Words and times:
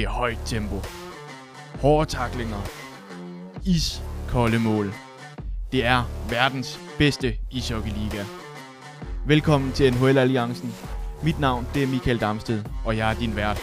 Det 0.00 0.06
er 0.06 0.10
højt 0.10 0.38
tempo. 0.44 0.76
Hårde 1.80 2.10
taklinger. 2.10 2.62
Iskolde 3.66 4.58
mål. 4.58 4.92
Det 5.72 5.84
er 5.84 6.02
verdens 6.30 6.80
bedste 6.98 7.34
ishockeyliga. 7.50 8.24
Velkommen 9.26 9.72
til 9.72 9.94
NHL 9.94 10.18
Alliancen. 10.18 10.74
Mit 11.24 11.40
navn 11.40 11.66
det 11.74 11.82
er 11.82 11.86
Michael 11.86 12.20
Damsted, 12.20 12.62
og 12.84 12.96
jeg 12.96 13.10
er 13.10 13.18
din 13.18 13.36
vært. 13.36 13.56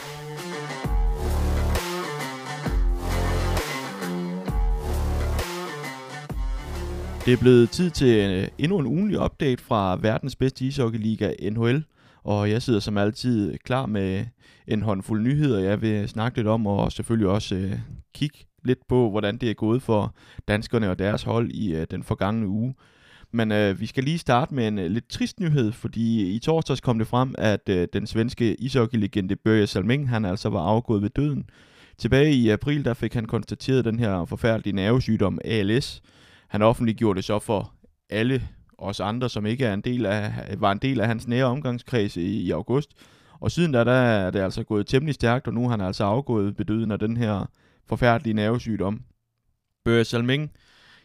Det 7.25 7.33
er 7.33 7.37
blevet 7.37 7.69
tid 7.69 7.89
til 7.89 8.31
øh, 8.31 8.47
endnu 8.57 8.79
en 8.79 8.85
ugenlig 8.85 9.19
update 9.19 9.63
fra 9.63 9.97
verdens 10.01 10.35
bedste 10.35 10.65
ishockeyliga 10.65 11.33
NHL, 11.51 11.83
og 12.27 12.49
jeg 12.49 12.61
sidder 12.61 12.79
som 12.79 12.97
altid 12.97 13.57
klar 13.57 13.85
med 13.85 14.25
en 14.67 14.81
håndfuld 14.81 15.21
nyheder, 15.21 15.59
jeg 15.59 15.81
vil 15.81 16.09
snakke 16.09 16.37
lidt 16.37 16.47
om, 16.47 16.67
og 16.67 16.91
selvfølgelig 16.91 17.27
også 17.27 17.55
øh, 17.55 17.73
kigge 18.13 18.37
lidt 18.63 18.87
på, 18.87 19.09
hvordan 19.09 19.37
det 19.37 19.49
er 19.49 19.53
gået 19.53 19.81
for 19.81 20.15
danskerne 20.47 20.89
og 20.89 20.99
deres 20.99 21.23
hold 21.23 21.51
i 21.51 21.75
øh, 21.75 21.87
den 21.91 22.03
forgangne 22.03 22.47
uge. 22.47 22.75
Men 23.31 23.51
øh, 23.51 23.79
vi 23.79 23.85
skal 23.85 24.03
lige 24.03 24.17
starte 24.17 24.55
med 24.55 24.67
en 24.67 24.79
øh, 24.79 24.91
lidt 24.91 25.09
trist 25.09 25.39
nyhed, 25.39 25.71
fordi 25.71 26.35
i 26.35 26.39
torsdags 26.39 26.81
kom 26.81 26.97
det 26.97 27.07
frem, 27.07 27.35
at 27.37 27.69
øh, 27.69 27.87
den 27.93 28.07
svenske 28.07 28.55
ishockeylegende 28.55 29.35
Börje 29.47 29.65
Salming, 29.65 30.09
han 30.09 30.25
altså 30.25 30.49
var 30.49 30.61
afgået 30.61 31.01
ved 31.01 31.09
døden. 31.09 31.49
Tilbage 31.97 32.33
i 32.33 32.49
april, 32.49 32.85
der 32.85 32.93
fik 32.93 33.13
han 33.13 33.25
konstateret 33.25 33.85
den 33.85 33.99
her 33.99 34.25
forfærdelige 34.25 34.75
nervesygdom 34.75 35.39
ALS. 35.45 36.01
Han 36.47 36.61
offentliggjorde 36.61 37.17
det 37.17 37.23
så 37.23 37.39
for 37.39 37.73
alle 38.09 38.47
os 38.77 38.99
andre, 38.99 39.29
som 39.29 39.45
ikke 39.45 39.65
er 39.65 39.73
en 39.73 39.81
del 39.81 40.05
af, 40.05 40.33
var 40.57 40.71
en 40.71 40.77
del 40.77 41.01
af 41.01 41.07
hans 41.07 41.27
nære 41.27 41.45
omgangskreds 41.45 42.17
i, 42.17 42.41
i 42.41 42.51
august. 42.51 42.91
Og 43.39 43.51
siden 43.51 43.71
da, 43.71 43.83
der 43.83 43.91
er 43.91 44.31
det 44.31 44.39
altså 44.39 44.63
gået 44.63 44.87
temmelig 44.87 45.15
stærkt, 45.15 45.47
og 45.47 45.53
nu 45.53 45.65
er 45.65 45.69
han 45.69 45.81
altså 45.81 46.03
afgået 46.03 46.57
ved 46.57 46.65
døden 46.65 46.91
af 46.91 46.99
den 46.99 47.17
her 47.17 47.49
forfærdelige 47.87 48.33
nervesygdom. 48.33 49.01
Børge 49.85 50.03
Salming, 50.03 50.51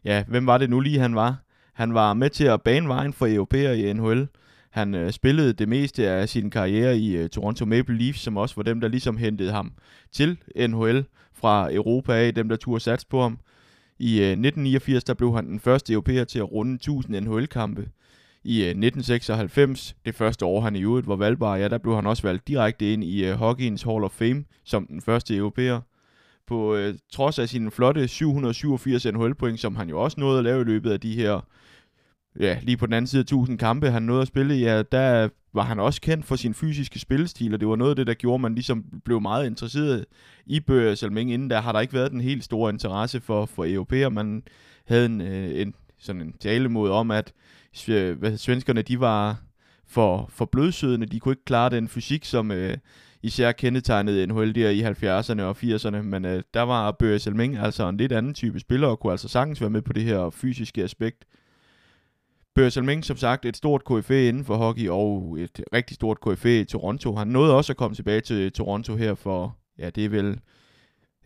ja, 0.05 0.25
hvem 0.29 0.47
var 0.47 0.59
det 0.59 0.71
nu 0.71 0.81
lige 0.81 0.99
han 0.99 1.15
var? 1.15 1.37
Han 1.75 1.95
var 1.95 2.15
med 2.15 2.31
til 2.31 2.45
at 2.45 2.63
bane 2.63 2.89
vejen 2.89 3.13
for 3.13 3.27
europæer 3.27 3.73
i 3.73 3.93
NHL. 3.93 4.29
Han 4.71 4.95
øh, 4.95 5.13
spillede 5.13 5.53
det 5.53 5.69
meste 5.69 6.09
af 6.09 6.29
sin 6.29 6.51
karriere 6.51 6.99
i 6.99 7.17
øh, 7.17 7.29
Toronto 7.29 7.65
Maple 7.65 7.99
Leafs, 7.99 8.21
som 8.21 8.37
også 8.37 8.57
var 8.57 8.63
dem, 8.63 8.81
der 8.81 8.89
ligesom 8.89 9.17
hentede 9.17 9.53
ham 9.53 9.73
til 10.13 10.39
NHL 10.69 11.05
fra 11.33 11.75
Europa 11.75 12.13
af, 12.13 12.35
dem 12.35 12.49
der 12.49 12.57
turde 12.57 12.81
satse 12.81 13.07
på 13.07 13.23
ham. 13.23 13.39
I 13.99 14.21
øh, 14.21 14.31
1989 14.31 15.05
der 15.05 15.15
blev 15.15 15.35
han 15.35 15.47
den 15.47 15.61
første 15.61 15.93
europæer 15.93 16.25
til 16.25 16.39
at 16.39 16.53
runde 16.53 16.75
1000 16.75 17.21
NHL-kampe. 17.21 17.89
I 18.45 18.63
øh, 18.63 18.69
1996, 18.69 19.97
det 20.05 20.15
første 20.15 20.45
år 20.45 20.61
han 20.61 20.77
i 20.77 20.83
øvrigt 20.83 21.09
var 21.09 21.17
valgbar, 21.17 21.57
ja, 21.57 21.69
der 21.69 21.79
blev 21.79 21.95
han 21.95 22.07
også 22.07 22.23
valgt 22.23 22.49
direkte 22.49 22.93
ind 22.93 23.05
i 23.05 23.25
øh, 23.25 23.35
Hockeyens 23.35 23.83
Hall 23.83 24.05
of 24.05 24.11
Fame 24.11 24.45
som 24.65 24.87
den 24.87 25.01
første 25.01 25.37
europæer. 25.37 25.81
På 26.47 26.75
øh, 26.75 26.95
trods 27.13 27.39
af 27.39 27.49
sine 27.49 27.71
flotte 27.71 28.09
787 28.09 29.07
NHL-point, 29.07 29.61
som 29.61 29.77
han 29.77 29.89
jo 29.89 30.01
også 30.01 30.21
nåede 30.21 30.39
at 30.39 30.45
lave 30.45 30.61
i 30.61 30.65
løbet 30.65 30.91
af 30.91 31.01
de 31.01 31.15
her, 31.15 31.41
ja, 32.41 32.59
lige 32.63 32.77
på 32.77 32.87
den 32.87 32.95
anden 32.95 33.07
side 33.07 33.21
af 33.21 33.25
1000 33.25 33.59
kampe, 33.59 33.91
han 33.91 34.03
nåede 34.03 34.23
at 34.23 34.29
spille, 34.29 34.55
ja, 34.55 34.83
der 34.83 35.29
var 35.55 35.63
han 35.63 35.81
også 35.81 36.01
kendt 36.01 36.25
for 36.27 36.37
sin 36.37 36.55
fysiske 36.55 36.99
spillestil, 36.99 37.55
og 37.55 37.61
det 37.61 37.69
var 37.69 37.77
noget 37.77 37.91
af 37.91 37.97
det, 37.97 38.07
der 38.07 38.15
gjorde, 38.15 38.35
at 38.35 38.41
man 38.41 38.55
ligesom 38.55 38.85
blev 39.05 39.21
meget 39.21 39.47
interesseret 39.47 40.05
i 40.47 40.61
Bøge 40.61 40.97
Salming. 40.97 41.33
Inden 41.33 41.51
der 41.51 41.61
har 41.61 41.73
der 41.73 41.81
ikke 41.81 41.95
været 41.95 42.11
den 42.11 42.21
helt 42.21 42.45
store 42.45 42.71
interesse 42.71 43.21
for, 43.21 43.47
for 43.47 43.65
europæer. 43.69 44.09
Man 44.09 44.43
havde 44.89 45.07
en, 45.07 45.21
øh, 45.21 45.61
en, 45.61 45.75
sådan 45.99 46.21
en 46.21 46.33
tale 46.41 46.91
om, 46.91 47.11
at 47.11 47.33
øh, 47.89 48.37
svenskerne 48.37 48.83
de 48.83 49.01
var 49.01 49.43
for, 49.87 50.31
for 50.33 50.45
blødsødende. 50.45 51.07
De 51.07 51.21
kunne 51.21 51.33
ikke 51.33 51.45
klare 51.45 51.71
den 51.71 51.89
fysik, 51.89 52.25
som 52.25 52.51
øh, 52.51 52.77
især 53.23 53.53
kendetegnede 53.53 54.27
NHL 54.27 54.55
der 54.55 54.71
i 54.71 54.83
70'erne 54.83 55.43
og 55.43 55.57
80'erne. 55.63 56.03
Men 56.03 56.25
øh, 56.25 56.43
der 56.55 56.63
var 56.63 56.91
Bøge 56.91 57.19
Salming 57.19 57.59
altså 57.59 57.89
en 57.89 57.97
lidt 57.97 58.13
anden 58.13 58.35
type 58.35 58.61
spiller, 58.61 58.89
og 58.89 59.01
kunne 59.01 59.13
altså 59.13 59.29
sagtens 59.29 59.61
være 59.61 59.71
med 59.71 59.83
på 59.83 59.93
det 59.93 60.03
her 60.03 60.31
fysiske 60.31 60.83
aspekt. 60.83 61.25
Bøge 62.55 62.71
Salming, 62.71 63.05
som 63.05 63.17
sagt, 63.17 63.45
et 63.45 63.57
stort 63.57 63.83
KFA 63.85 64.29
inden 64.29 64.45
for 64.45 64.57
hockey, 64.57 64.89
og 64.89 65.37
et 65.41 65.61
rigtig 65.73 65.95
stort 65.95 66.19
KFA 66.21 66.61
i 66.61 66.65
Toronto. 66.65 67.17
Han 67.17 67.29
nåede 67.29 67.57
også 67.57 67.73
at 67.73 67.77
komme 67.77 67.95
tilbage 67.95 68.21
til 68.21 68.53
Toronto 68.53 68.97
her 68.97 69.15
for, 69.15 69.57
ja, 69.79 69.91
det 69.91 70.05
er 70.05 70.09
vel 70.09 70.41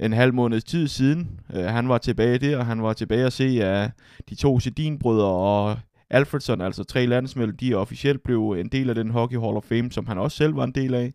en 0.00 0.12
halv 0.12 0.34
måneds 0.34 0.64
tid 0.64 0.88
siden. 0.88 1.40
Uh, 1.54 1.60
han 1.60 1.88
var 1.88 1.98
tilbage 1.98 2.38
der, 2.38 2.58
og 2.58 2.66
han 2.66 2.82
var 2.82 2.92
tilbage 2.92 3.26
at 3.26 3.32
se, 3.32 3.64
at 3.64 3.90
de 4.28 4.34
to 4.34 4.60
Sedin-brødre 4.60 5.26
og 5.26 5.78
Alfredson, 6.10 6.60
altså 6.60 6.84
tre 6.84 7.06
landsmænd, 7.06 7.52
de 7.52 7.74
officielt 7.74 8.22
blev 8.22 8.50
en 8.50 8.68
del 8.68 8.88
af 8.88 8.94
den 8.94 9.10
Hockey 9.10 9.38
Hall 9.38 9.56
of 9.56 9.64
Fame, 9.64 9.92
som 9.92 10.06
han 10.06 10.18
også 10.18 10.36
selv 10.36 10.56
var 10.56 10.64
en 10.64 10.72
del 10.72 10.94
af. 10.94 11.12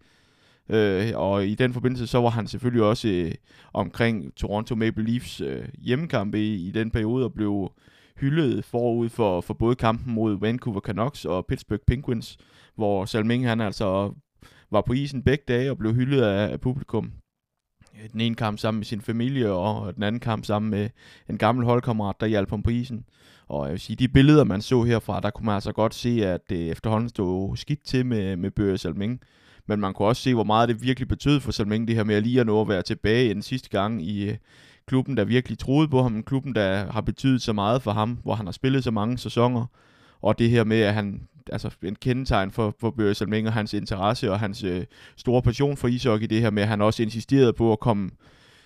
Uh, 0.69 1.19
og 1.21 1.47
i 1.47 1.55
den 1.55 1.73
forbindelse, 1.73 2.07
så 2.07 2.21
var 2.21 2.29
han 2.29 2.47
selvfølgelig 2.47 2.83
også 2.83 3.25
uh, 3.25 3.31
omkring 3.73 4.35
Toronto 4.35 4.75
Maple 4.75 5.03
Leafs 5.03 5.41
uh, 5.41 5.47
hjemmekampe 5.81 6.39
i, 6.39 6.67
i 6.67 6.71
den 6.71 6.91
periode, 6.91 7.25
og 7.25 7.33
blev 7.33 7.71
hyldede 8.21 8.63
forud 8.63 9.09
for, 9.09 9.41
for 9.41 9.53
både 9.53 9.75
kampen 9.75 10.13
mod 10.13 10.39
Vancouver 10.39 10.79
Canucks 10.79 11.25
og 11.25 11.45
Pittsburgh 11.45 11.81
Penguins, 11.87 12.37
hvor 12.75 13.05
Salming 13.05 13.47
han 13.47 13.61
altså 13.61 14.13
var 14.71 14.81
på 14.81 14.93
isen 14.93 15.23
begge 15.23 15.43
dage 15.47 15.71
og 15.71 15.77
blev 15.77 15.93
hyldet 15.93 16.21
af, 16.21 16.51
af 16.51 16.61
publikum. 16.61 17.11
Øh, 18.03 18.09
den 18.11 18.21
ene 18.21 18.35
kamp 18.35 18.59
sammen 18.59 18.79
med 18.79 18.85
sin 18.85 19.01
familie, 19.01 19.51
og 19.51 19.95
den 19.95 20.03
anden 20.03 20.19
kamp 20.19 20.45
sammen 20.45 20.71
med 20.71 20.89
en 21.29 21.37
gammel 21.37 21.65
holdkammerat, 21.65 22.15
der 22.19 22.25
hjalp 22.25 22.49
ham 22.49 22.63
på 22.63 22.69
isen. 22.69 23.05
Og 23.47 23.65
jeg 23.65 23.71
vil 23.71 23.79
sige, 23.79 23.95
de 23.95 24.07
billeder, 24.07 24.43
man 24.43 24.61
så 24.61 24.83
herfra, 24.83 25.19
der 25.19 25.29
kunne 25.29 25.45
man 25.45 25.55
altså 25.55 25.71
godt 25.71 25.93
se, 25.93 26.25
at 26.25 26.41
det 26.49 26.71
efterhånden 26.71 27.09
stod 27.09 27.57
skidt 27.57 27.85
til 27.85 28.05
med, 28.05 28.35
med 28.35 28.51
Børge 28.51 28.77
Salming. 28.77 29.21
Men 29.67 29.79
man 29.79 29.93
kunne 29.93 30.07
også 30.07 30.21
se, 30.21 30.33
hvor 30.33 30.43
meget 30.43 30.69
det 30.69 30.83
virkelig 30.83 31.07
betød 31.07 31.39
for 31.39 31.51
Salming, 31.51 31.87
det 31.87 31.95
her 31.95 32.03
med 32.03 32.15
at 32.15 32.23
lige 32.23 32.39
at 32.39 32.45
nå 32.45 32.61
at 32.61 32.67
være 32.67 32.81
tilbage 32.81 33.31
en 33.31 33.41
sidste 33.41 33.69
gang 33.69 34.03
i, 34.03 34.35
klubben, 34.87 35.17
der 35.17 35.23
virkelig 35.25 35.59
troede 35.59 35.87
på 35.87 36.01
ham, 36.01 36.23
klubben, 36.23 36.55
der 36.55 36.91
har 36.91 37.01
betydet 37.01 37.41
så 37.41 37.53
meget 37.53 37.81
for 37.81 37.91
ham, 37.91 38.19
hvor 38.23 38.35
han 38.35 38.45
har 38.45 38.51
spillet 38.51 38.83
så 38.83 38.91
mange 38.91 39.17
sæsoner, 39.17 39.65
og 40.21 40.39
det 40.39 40.49
her 40.49 40.63
med, 40.63 40.81
at 40.81 40.93
han, 40.93 41.27
altså 41.51 41.69
en 41.83 41.95
kendetegn 41.95 42.51
for, 42.51 42.75
for 42.79 42.95
Börje 42.99 43.13
Salming 43.13 43.47
og 43.47 43.53
hans 43.53 43.73
interesse 43.73 44.31
og 44.31 44.39
hans 44.39 44.63
øh, 44.63 44.85
store 45.17 45.41
passion 45.41 45.77
for 45.77 45.87
ishockey, 45.87 46.27
det 46.27 46.41
her 46.41 46.49
med, 46.49 46.63
at 46.63 46.69
han 46.69 46.81
også 46.81 47.03
insisterede 47.03 47.53
på 47.53 47.71
at 47.71 47.79
komme, 47.79 48.11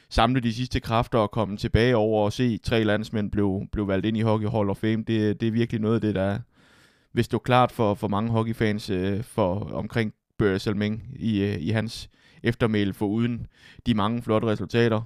samle 0.09 0.39
de 0.39 0.53
sidste 0.53 0.79
kræfter 0.79 1.19
og 1.19 1.31
komme 1.31 1.57
tilbage 1.57 1.95
over 1.95 2.25
og 2.25 2.33
se 2.33 2.57
tre 2.57 2.83
landsmænd 2.83 3.31
blev, 3.31 3.61
blev 3.71 3.87
valgt 3.87 4.05
ind 4.05 4.17
i 4.17 4.21
Hockey 4.21 4.47
Hall 4.47 4.69
of 4.69 4.77
Fame, 4.77 5.03
det, 5.07 5.41
det 5.41 5.47
er 5.47 5.51
virkelig 5.51 5.81
noget 5.81 5.95
af 5.95 6.01
det, 6.01 6.15
der 6.15 6.39
vil 7.13 7.23
stå 7.23 7.37
klart 7.37 7.71
for, 7.71 7.93
for 7.93 8.07
mange 8.07 8.31
hockeyfans 8.31 8.89
øh, 8.89 9.23
for 9.23 9.55
omkring 9.73 10.13
Börje 10.43 10.57
Salming 10.57 11.03
i, 11.15 11.43
øh, 11.43 11.61
i 11.61 11.69
hans 11.69 12.09
eftermæle 12.43 12.93
for 12.93 13.05
uden 13.05 13.47
de 13.85 13.93
mange 13.93 14.21
flotte 14.21 14.47
resultater 14.47 15.01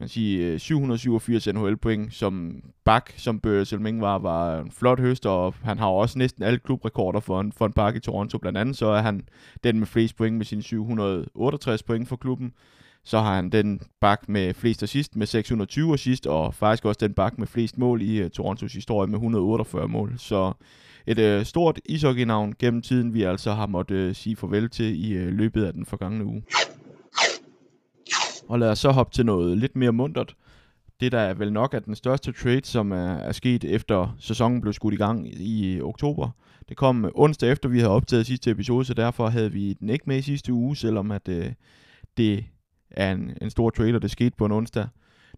man 0.00 0.08
sige, 0.08 0.46
øh, 0.46 0.58
787 0.58 1.46
NHL-point 1.46 2.14
som 2.14 2.62
bak, 2.84 3.12
som 3.16 3.40
Börje 3.46 3.64
Selming 3.64 4.00
var, 4.00 4.18
var 4.18 4.58
en 4.58 4.70
flot 4.70 5.00
høst, 5.00 5.26
og 5.26 5.54
han 5.62 5.78
har 5.78 5.86
også 5.86 6.18
næsten 6.18 6.42
alle 6.42 6.58
klubrekorder 6.58 7.20
for 7.20 7.40
en, 7.40 7.52
for 7.52 7.66
en 7.66 7.72
bak 7.72 7.96
i 7.96 8.00
Toronto. 8.00 8.38
Blandt 8.38 8.58
andet 8.58 8.76
så 8.76 8.86
er 8.86 9.02
han 9.02 9.28
den 9.64 9.78
med 9.78 9.86
flest 9.86 10.16
point 10.16 10.36
med 10.36 10.44
sine 10.44 10.62
768 10.62 11.82
point 11.82 12.08
for 12.08 12.16
klubben. 12.16 12.52
Så 13.04 13.18
har 13.18 13.34
han 13.34 13.50
den 13.50 13.80
bak 14.00 14.28
med 14.28 14.54
flest 14.54 14.82
assist 14.82 15.16
med 15.16 15.26
620 15.26 15.94
assist, 15.94 16.26
og 16.26 16.54
faktisk 16.54 16.84
også 16.84 16.98
den 17.00 17.14
bak 17.14 17.38
med 17.38 17.46
flest 17.46 17.78
mål 17.78 18.02
i 18.02 18.24
uh, 18.24 18.30
Torontos 18.30 18.72
historie 18.72 19.06
med 19.06 19.16
148 19.16 19.88
mål. 19.88 20.14
Så 20.18 20.52
et 21.06 21.38
uh, 21.38 21.44
stort 21.44 21.80
ishockey-navn 21.84 22.54
gennem 22.58 22.82
tiden, 22.82 23.14
vi 23.14 23.22
altså 23.22 23.52
har 23.52 23.66
måttet 23.66 24.08
uh, 24.08 24.14
sige 24.16 24.36
farvel 24.36 24.70
til 24.70 25.10
i 25.10 25.18
uh, 25.18 25.28
løbet 25.28 25.64
af 25.64 25.72
den 25.72 25.86
forgangne 25.86 26.24
uge. 26.24 26.42
Og 28.48 28.58
lad 28.58 28.70
os 28.70 28.78
så 28.78 28.90
hoppe 28.90 29.12
til 29.14 29.26
noget 29.26 29.58
lidt 29.58 29.76
mere 29.76 29.92
mundtet. 29.92 30.34
Det 31.00 31.12
der 31.12 31.18
er 31.18 31.34
vel 31.34 31.52
nok 31.52 31.74
er 31.74 31.78
den 31.78 31.94
største 31.94 32.32
trade, 32.32 32.64
som 32.64 32.92
er, 32.92 33.14
er 33.14 33.32
sket 33.32 33.64
efter 33.64 34.16
sæsonen 34.20 34.60
blev 34.60 34.72
skudt 34.72 34.94
i 34.94 34.96
gang 34.96 35.28
i, 35.28 35.74
i 35.74 35.80
oktober. 35.80 36.30
Det 36.68 36.76
kom 36.76 37.10
onsdag 37.14 37.50
efter 37.50 37.68
vi 37.68 37.78
havde 37.78 37.92
optaget 37.92 38.26
sidste 38.26 38.50
episode, 38.50 38.84
så 38.84 38.94
derfor 38.94 39.28
havde 39.28 39.52
vi 39.52 39.72
den 39.72 39.88
ikke 39.88 40.04
med 40.06 40.18
i 40.18 40.22
sidste 40.22 40.52
uge, 40.52 40.76
selvom 40.76 41.10
at 41.10 41.28
øh, 41.28 41.52
det 42.16 42.44
er 42.90 43.12
en, 43.12 43.36
en 43.42 43.50
stor 43.50 43.70
trade, 43.70 43.94
og 43.94 44.02
det 44.02 44.10
skete 44.10 44.36
på 44.36 44.46
en 44.46 44.52
onsdag. 44.52 44.86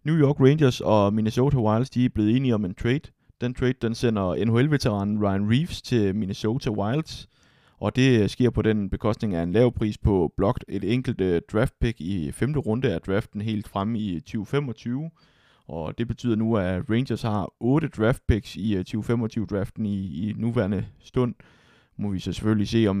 New 0.03 0.15
York 0.15 0.39
Rangers 0.39 0.81
og 0.81 1.13
Minnesota 1.13 1.57
Wilds, 1.57 1.89
de 1.89 2.05
er 2.05 2.09
blevet 2.09 2.35
enige 2.35 2.55
om 2.55 2.65
en 2.65 2.75
trade. 2.75 3.11
Den 3.41 3.53
trade, 3.53 3.73
den 3.81 3.95
sender 3.95 4.45
NHL-veteranen 4.45 5.23
Ryan 5.23 5.51
Reeves 5.51 5.81
til 5.81 6.15
Minnesota 6.15 6.69
Wilds 6.69 7.27
og 7.81 7.95
det 7.95 8.31
sker 8.31 8.49
på 8.49 8.61
den 8.61 8.89
bekostning 8.89 9.35
af 9.35 9.43
en 9.43 9.51
lav 9.51 9.71
pris 9.73 9.97
på 9.97 10.33
blokt 10.37 10.65
et 10.67 10.93
enkelt 10.93 11.21
øh, 11.21 11.41
draft 11.51 11.73
pick 11.81 12.01
i 12.01 12.31
femte 12.31 12.59
runde 12.59 12.93
af 12.93 13.01
draften 13.01 13.41
helt 13.41 13.67
fremme 13.67 13.99
i 13.99 14.15
øh, 14.15 14.21
2025. 14.21 15.09
Og 15.67 15.97
det 15.97 16.07
betyder 16.07 16.35
nu, 16.35 16.57
at 16.57 16.89
Rangers 16.89 17.21
har 17.21 17.53
8 17.59 17.87
draft 17.87 18.27
picks 18.27 18.55
i 18.55 18.75
øh, 18.75 18.85
2025-draften 18.95 19.85
i, 19.85 20.29
i 20.29 20.33
nuværende 20.37 20.85
stund. 20.99 21.35
Må 21.97 22.09
vi 22.09 22.19
så 22.19 22.33
selvfølgelig 22.33 22.67
se, 22.67 22.87
om 22.87 22.99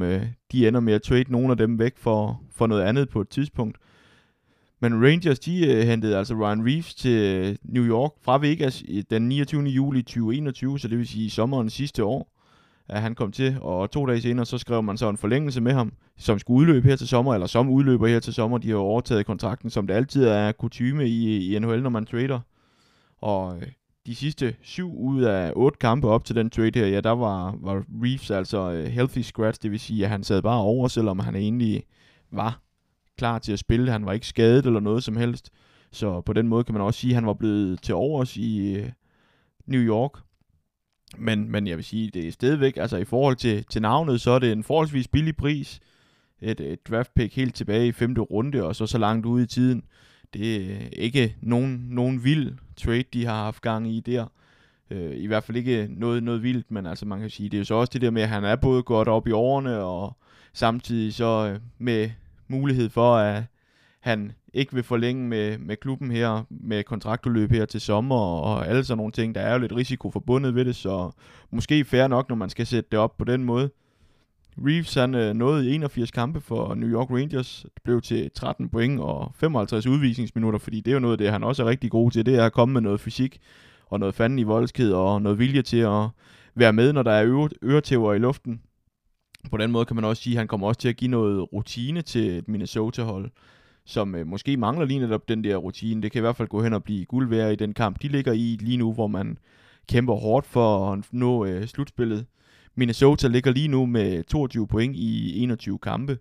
de 0.51 0.67
ender 0.67 0.79
med 0.79 0.93
at 0.93 1.01
trade 1.01 1.31
nogle 1.31 1.51
af 1.51 1.57
dem 1.57 1.79
væk 1.79 1.97
for, 1.97 2.41
for 2.51 2.67
noget 2.67 2.81
andet 2.81 3.09
på 3.09 3.21
et 3.21 3.29
tidspunkt. 3.29 3.77
Men 4.79 5.05
Rangers, 5.05 5.39
de 5.39 5.67
uh, 5.69 5.87
hentede 5.87 6.17
altså 6.17 6.33
Ryan 6.33 6.65
Reeves 6.67 6.95
til 6.95 7.57
New 7.63 7.83
York 7.83 8.11
fra 8.21 8.37
Vegas 8.37 8.83
den 9.09 9.29
29. 9.29 9.63
juli 9.63 10.01
2021, 10.01 10.79
så 10.79 10.87
det 10.87 10.97
vil 10.97 11.07
sige 11.07 11.29
sommeren 11.29 11.69
sidste 11.69 12.03
år 12.03 12.40
at 12.91 13.01
han 13.01 13.15
kom 13.15 13.31
til, 13.31 13.57
og 13.61 13.91
to 13.91 14.05
dage 14.05 14.21
senere, 14.21 14.45
så 14.45 14.57
skrev 14.57 14.83
man 14.83 14.97
så 14.97 15.09
en 15.09 15.17
forlængelse 15.17 15.61
med 15.61 15.73
ham, 15.73 15.93
som 16.17 16.39
skulle 16.39 16.57
udløbe 16.57 16.87
her 16.87 16.95
til 16.95 17.07
sommer, 17.07 17.33
eller 17.33 17.47
som 17.47 17.69
udløber 17.69 18.07
her 18.07 18.19
til 18.19 18.33
sommer. 18.33 18.57
De 18.57 18.69
har 18.69 18.77
overtaget 18.77 19.25
kontrakten, 19.25 19.69
som 19.69 19.87
det 19.87 19.93
altid 19.93 20.25
er 20.25 20.51
kutyme 20.51 21.07
i, 21.07 21.55
i 21.55 21.59
NHL, 21.59 21.81
når 21.81 21.89
man 21.89 22.05
trader. 22.05 22.39
Og 23.17 23.57
øh, 23.57 23.67
de 24.05 24.15
sidste 24.15 24.55
syv 24.61 24.97
ud 24.97 25.21
af 25.21 25.53
otte 25.55 25.77
kampe 25.79 26.07
op 26.07 26.25
til 26.25 26.35
den 26.35 26.49
trade 26.49 26.79
her, 26.79 26.87
ja, 26.87 27.01
der 27.01 27.11
var, 27.11 27.55
var 27.61 27.83
Reeves 28.03 28.31
altså 28.31 28.71
øh, 28.71 28.85
healthy 28.85 29.21
scratch, 29.21 29.61
det 29.61 29.71
vil 29.71 29.79
sige, 29.79 30.03
at 30.03 30.09
han 30.09 30.23
sad 30.23 30.41
bare 30.41 30.61
over, 30.61 30.87
selvom 30.87 31.19
han 31.19 31.35
egentlig 31.35 31.83
var 32.31 32.61
klar 33.17 33.39
til 33.39 33.53
at 33.53 33.59
spille. 33.59 33.91
Han 33.91 34.05
var 34.05 34.13
ikke 34.13 34.27
skadet 34.27 34.65
eller 34.65 34.79
noget 34.79 35.03
som 35.03 35.15
helst. 35.15 35.49
Så 35.91 36.21
på 36.21 36.33
den 36.33 36.47
måde 36.47 36.63
kan 36.63 36.73
man 36.73 36.81
også 36.81 36.99
sige, 36.99 37.11
at 37.11 37.15
han 37.15 37.25
var 37.25 37.33
blevet 37.33 37.81
til 37.81 37.95
overs 37.95 38.37
i 38.37 38.75
øh, 38.75 38.89
New 39.65 39.81
York. 39.81 40.11
Men, 41.17 41.51
men 41.51 41.67
jeg 41.67 41.77
vil 41.77 41.85
sige, 41.85 42.09
det 42.13 42.27
er 42.27 42.31
stadigvæk, 42.31 42.77
altså 42.77 42.97
i 42.97 43.05
forhold 43.05 43.35
til, 43.35 43.65
til 43.69 43.81
navnet, 43.81 44.21
så 44.21 44.31
er 44.31 44.39
det 44.39 44.51
en 44.51 44.63
forholdsvis 44.63 45.07
billig 45.07 45.35
pris. 45.35 45.79
Et, 46.41 46.59
et 46.59 46.87
draft 46.87 47.13
pick 47.13 47.35
helt 47.35 47.55
tilbage 47.55 47.87
i 47.87 47.91
femte 47.91 48.21
runde, 48.21 48.63
og 48.63 48.75
så 48.75 48.85
så 48.85 48.97
langt 48.97 49.25
ude 49.25 49.43
i 49.43 49.47
tiden. 49.47 49.83
Det 50.33 50.71
er 50.71 50.77
ikke 50.91 51.35
nogen, 51.41 51.85
nogen 51.89 52.23
vild 52.23 52.53
trade, 52.77 53.03
de 53.13 53.25
har 53.25 53.43
haft 53.43 53.61
gang 53.61 53.87
i 53.87 53.99
der. 53.99 54.25
Øh, 54.91 55.11
I 55.15 55.27
hvert 55.27 55.43
fald 55.43 55.57
ikke 55.57 55.87
noget, 55.89 56.23
noget 56.23 56.43
vildt, 56.43 56.71
men 56.71 56.85
altså 56.85 57.05
man 57.05 57.19
kan 57.19 57.29
sige, 57.29 57.49
det 57.49 57.57
er 57.57 57.61
jo 57.61 57.65
så 57.65 57.75
også 57.75 57.91
det 57.93 58.01
der 58.01 58.11
med, 58.11 58.21
at 58.21 58.29
han 58.29 58.43
er 58.43 58.55
både 58.55 58.83
godt 58.83 59.07
op 59.07 59.27
i 59.27 59.31
årene, 59.31 59.77
og 59.77 60.17
samtidig 60.53 61.13
så 61.13 61.51
øh, 61.53 61.59
med 61.77 62.09
mulighed 62.47 62.89
for, 62.89 63.15
at 63.15 63.43
han 63.99 64.31
ikke 64.53 64.73
vil 64.73 64.83
forlænge 64.83 65.27
med, 65.27 65.57
med 65.57 65.75
klubben 65.75 66.11
her, 66.11 66.43
med 66.49 66.83
kontraktudløb 66.83 67.51
her 67.51 67.65
til 67.65 67.81
sommer, 67.81 68.15
og 68.15 68.67
alle 68.67 68.83
sådan 68.83 68.97
nogle 68.97 69.11
ting. 69.11 69.35
Der 69.35 69.41
er 69.41 69.53
jo 69.53 69.59
lidt 69.59 69.75
risiko 69.75 70.11
forbundet 70.11 70.55
ved 70.55 70.65
det, 70.65 70.75
så 70.75 71.11
måske 71.51 71.85
fair 71.85 72.07
nok, 72.07 72.29
når 72.29 72.35
man 72.35 72.49
skal 72.49 72.65
sætte 72.65 72.89
det 72.91 72.99
op 72.99 73.17
på 73.17 73.25
den 73.25 73.43
måde. 73.43 73.69
Reeves 74.57 74.93
han 74.93 75.15
øh, 75.15 75.33
nåede 75.33 75.71
81 75.71 76.11
kampe 76.11 76.41
for 76.41 76.75
New 76.75 76.89
York 76.89 77.09
Rangers. 77.09 77.65
Det 77.73 77.83
blev 77.83 78.01
til 78.01 78.31
13 78.35 78.69
point 78.69 78.99
og 78.99 79.31
55 79.35 79.87
udvisningsminutter, 79.87 80.59
fordi 80.59 80.81
det 80.81 80.91
er 80.91 80.93
jo 80.93 80.99
noget 80.99 81.13
af 81.13 81.17
det, 81.17 81.31
han 81.31 81.43
også 81.43 81.63
er 81.63 81.67
rigtig 81.67 81.91
god 81.91 82.11
til. 82.11 82.25
Det 82.25 82.35
er 82.35 82.45
at 82.45 82.53
komme 82.53 82.73
med 82.73 82.81
noget 82.81 82.99
fysik 82.99 83.39
og 83.85 83.99
noget 83.99 84.15
fanden 84.15 84.39
i 84.39 84.43
voldsked 84.43 84.91
og 84.91 85.21
noget 85.21 85.39
vilje 85.39 85.61
til 85.61 85.77
at 85.77 86.07
være 86.55 86.73
med, 86.73 86.93
når 86.93 87.03
der 87.03 87.11
er 87.11 87.49
øretæver 87.63 88.13
i 88.13 88.19
luften. 88.19 88.61
På 89.51 89.57
den 89.57 89.71
måde 89.71 89.85
kan 89.85 89.95
man 89.95 90.05
også 90.05 90.23
sige, 90.23 90.33
at 90.33 90.37
han 90.37 90.47
kommer 90.47 90.67
også 90.67 90.81
til 90.81 90.89
at 90.89 90.97
give 90.97 91.11
noget 91.11 91.53
rutine 91.53 92.01
til 92.01 92.37
et 92.37 92.47
Minnesota-hold, 92.47 93.31
som 93.91 94.15
øh, 94.15 94.27
måske 94.27 94.57
mangler 94.57 94.85
lige 94.85 94.99
netop 94.99 95.29
den 95.29 95.43
der 95.43 95.55
rutine. 95.55 96.01
Det 96.01 96.11
kan 96.11 96.19
i 96.19 96.21
hvert 96.21 96.35
fald 96.35 96.47
gå 96.47 96.63
hen 96.63 96.73
og 96.73 96.83
blive 96.83 97.05
guld 97.05 97.29
værd 97.29 97.51
i 97.51 97.55
den 97.55 97.73
kamp, 97.73 98.01
de 98.01 98.07
ligger 98.07 98.31
i 98.31 98.57
lige 98.61 98.77
nu, 98.77 98.93
hvor 98.93 99.07
man 99.07 99.37
kæmper 99.89 100.15
hårdt 100.15 100.45
for 100.45 100.91
at 100.91 100.99
nå 101.11 101.45
øh, 101.45 101.67
slutspillet. 101.67 102.25
Minnesota 102.75 103.27
ligger 103.27 103.51
lige 103.51 103.67
nu 103.67 103.85
med 103.85 104.23
22 104.23 104.67
point 104.67 104.95
i 104.95 105.43
21 105.43 105.79
kampe. 105.79 106.17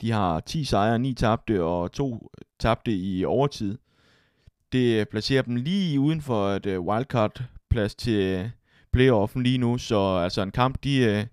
De 0.00 0.10
har 0.10 0.40
10 0.40 0.64
sejre, 0.64 0.98
9 0.98 1.14
tabte 1.14 1.62
og 1.62 1.92
2 1.92 2.30
tabte 2.58 2.92
i 2.92 3.24
overtid. 3.24 3.78
Det 4.72 5.08
placerer 5.08 5.42
dem 5.42 5.56
lige 5.56 6.00
uden 6.00 6.20
for 6.20 6.48
et 6.48 6.66
øh, 6.66 6.80
wildcard-plads 6.80 7.94
til 7.94 8.22
øh, 8.22 8.50
playoffen 8.92 9.42
lige 9.42 9.58
nu, 9.58 9.78
så 9.78 10.16
altså 10.16 10.42
en 10.42 10.50
kamp, 10.50 10.84
de, 10.84 10.96
øh, 10.96 11.24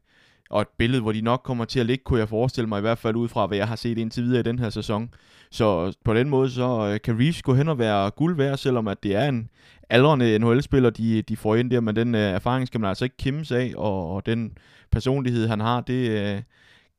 og 0.52 0.62
et 0.62 0.68
billede, 0.78 1.02
hvor 1.02 1.12
de 1.12 1.22
nok 1.22 1.42
kommer 1.44 1.66
til 1.66 1.80
at 1.80 1.86
ligge, 1.86 2.04
kunne 2.04 2.20
jeg 2.20 2.30
forestille 2.30 2.68
mig 2.68 2.78
i 2.78 2.82
hvert 2.82 2.98
fald 2.98 3.16
ud 3.16 3.28
fra, 3.28 3.48
hvad 3.48 3.58
jeg 3.58 3.68
har 3.68 3.76
set 3.76 3.98
indtil 3.98 4.24
videre 4.24 4.40
i 4.40 4.44
den 4.44 4.60
her 4.60 4.70
sæson. 4.70 5.10
Så 5.52 5.94
på 6.06 6.14
den 6.14 6.30
måde, 6.30 6.50
så 6.50 6.90
øh, 6.94 7.02
kan 7.02 7.20
Reeves 7.20 7.42
gå 7.42 7.54
hen 7.54 7.68
og 7.68 7.80
være 7.80 8.10
guld 8.10 8.36
værd, 8.36 8.58
selvom 8.58 8.88
at 8.88 9.04
det 9.04 9.16
er 9.16 9.30
en 9.30 9.50
aldrende 9.90 10.40
NHL-spiller, 10.40 10.90
de, 10.90 11.22
de 11.22 11.38
får 11.38 11.56
ind 11.56 11.72
der, 11.72 11.80
men 11.80 11.96
den 11.96 12.16
uh, 12.16 12.22
erfaring 12.22 12.68
skal 12.68 12.80
man 12.80 12.88
altså 12.88 13.06
ikke 13.06 13.18
kimse 13.18 13.58
af, 13.58 13.74
og, 13.78 14.16
og 14.16 14.26
den 14.26 14.58
personlighed, 14.92 15.48
han 15.48 15.60
har, 15.60 15.82
det 15.82 16.10
uh, 16.10 16.44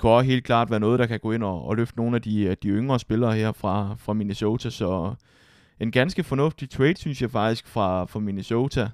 kan 0.01 0.11
også 0.11 0.27
helt 0.31 0.45
klart 0.45 0.71
være 0.71 0.81
noget, 0.81 0.99
der 0.99 1.07
kan 1.07 1.21
gå 1.21 1.33
ind 1.33 1.43
og, 1.43 1.65
og 1.65 1.77
løfte 1.77 1.97
nogle 1.97 2.17
af 2.17 2.23
de, 2.23 2.55
de 2.63 2.69
yngre 2.69 2.99
spillere 2.99 3.35
her 3.35 3.53
fra, 3.53 3.95
fra 3.99 4.13
Minnesota, 4.13 4.71
så 4.71 5.15
en 5.81 5.91
ganske 5.91 6.23
fornuftig 6.23 6.71
trade, 6.71 6.97
synes 6.97 7.23
jeg 7.23 7.31
faktisk, 7.31 7.67
fra, 7.67 8.05
fra 8.05 8.21
Minnesota. 8.21 8.89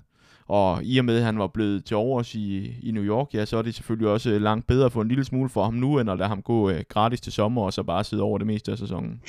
Og 0.48 0.84
i 0.84 0.98
og 0.98 1.04
med, 1.04 1.16
at 1.16 1.24
han 1.24 1.38
var 1.38 1.46
blevet 1.46 1.84
til 1.84 1.96
overs 1.96 2.34
i, 2.34 2.74
i 2.82 2.90
New 2.90 3.04
York, 3.04 3.34
ja, 3.34 3.44
så 3.44 3.56
er 3.56 3.62
det 3.62 3.74
selvfølgelig 3.74 4.08
også 4.08 4.30
øh, 4.30 4.40
langt 4.42 4.66
bedre 4.66 4.86
at 4.86 4.92
få 4.92 5.00
en 5.00 5.08
lille 5.08 5.24
smule 5.24 5.48
for 5.48 5.64
ham 5.64 5.74
nu, 5.74 5.98
end 5.98 6.10
at 6.10 6.18
lade 6.18 6.28
ham 6.28 6.42
gå 6.42 6.70
øh, 6.70 6.84
gratis 6.88 7.20
til 7.20 7.32
sommer, 7.32 7.62
og 7.62 7.72
så 7.72 7.82
bare 7.82 8.04
sidde 8.04 8.22
over 8.22 8.38
det 8.38 8.46
meste 8.46 8.72
af 8.72 8.78
sæsonen 8.78 9.20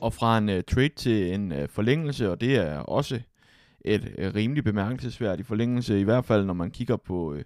og 0.00 0.12
fra 0.12 0.38
en 0.38 0.48
øh, 0.48 0.62
trade 0.62 0.88
til 0.96 1.34
en 1.34 1.52
øh, 1.52 1.68
forlængelse, 1.68 2.30
og 2.30 2.40
det 2.40 2.56
er 2.56 2.78
også 2.78 3.20
et 3.84 4.14
øh, 4.18 4.34
rimelig 4.34 4.64
bemærkelsesværdigt 4.64 5.48
forlængelse, 5.48 6.00
i 6.00 6.02
hvert 6.02 6.24
fald 6.24 6.44
når 6.44 6.54
man 6.54 6.70
kigger 6.70 6.96
på 6.96 7.34
øh, 7.34 7.44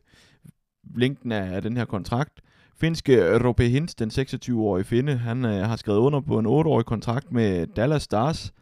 længden 0.97 1.33
af, 1.33 1.55
af 1.57 1.63
den 1.63 1.77
her 1.77 1.85
kontrakt. 1.85 2.41
Finske 2.81 3.17
øh, 3.17 3.45
Rope 3.47 3.65
Hintz, 3.65 3.95
den 3.95 4.11
26-årige 4.11 4.85
finde, 4.85 5.17
han 5.17 5.45
øh, 5.45 5.67
har 5.67 5.77
skrevet 5.77 5.99
under 5.99 6.21
på 6.21 6.39
en 6.39 6.47
8-årig 6.47 6.85
kontrakt 6.85 7.33
med 7.33 7.67
Dallas 7.67 8.03
Stars, 8.03 8.53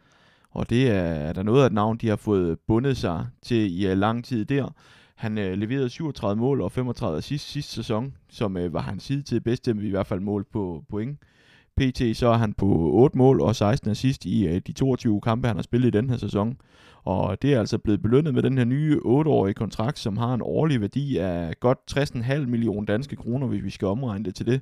og 0.53 0.69
det 0.69 0.91
er, 0.91 1.03
er 1.03 1.33
der 1.33 1.43
noget 1.43 1.61
af 1.61 1.65
et 1.65 1.73
navn, 1.73 1.97
de 1.97 2.07
har 2.09 2.15
fået 2.15 2.57
bundet 2.67 2.97
sig 2.97 3.27
til 3.41 3.81
i 3.81 3.91
uh, 3.91 3.97
lang 3.97 4.25
tid 4.25 4.45
der. 4.45 4.73
Han 5.15 5.37
øh, 5.37 5.57
leverede 5.57 5.89
37 5.89 6.39
mål 6.41 6.61
og 6.61 6.71
35 6.71 7.17
assist 7.17 7.49
sidste 7.49 7.73
sæson, 7.73 8.13
som 8.29 8.57
øh, 8.57 8.73
var 8.73 8.81
hans 8.81 9.03
side 9.03 9.21
til 9.21 9.41
bedste, 9.41 9.75
i 9.81 9.89
hvert 9.89 10.07
fald 10.07 10.19
mål 10.19 10.45
på 10.53 10.83
point. 10.89 11.19
PT 11.77 12.17
så 12.17 12.27
er 12.27 12.37
han 12.37 12.53
på 12.53 12.65
8 12.93 13.17
mål 13.17 13.41
og 13.41 13.55
16 13.55 13.91
assist 13.91 14.25
i 14.25 14.47
uh, 14.47 14.57
de 14.67 14.71
22 14.71 15.21
kampe, 15.21 15.47
han 15.47 15.57
har 15.57 15.63
spillet 15.63 15.87
i 15.87 15.97
den 15.97 16.09
her 16.09 16.17
sæson. 16.17 16.57
Og 17.03 17.41
det 17.41 17.53
er 17.53 17.59
altså 17.59 17.77
blevet 17.77 18.01
belønnet 18.01 18.33
med 18.33 18.43
den 18.43 18.57
her 18.57 18.65
nye 18.65 18.99
8-årige 19.05 19.53
kontrakt, 19.53 19.99
som 19.99 20.17
har 20.17 20.33
en 20.33 20.41
årlig 20.41 20.81
værdi 20.81 21.17
af 21.17 21.53
godt 21.59 21.77
60,5 21.91 22.45
millioner 22.45 22.85
danske 22.85 23.15
kroner, 23.15 23.47
hvis 23.47 23.63
vi 23.63 23.69
skal 23.69 23.87
omregne 23.87 24.25
det 24.25 24.35
til 24.35 24.45
det. 24.45 24.61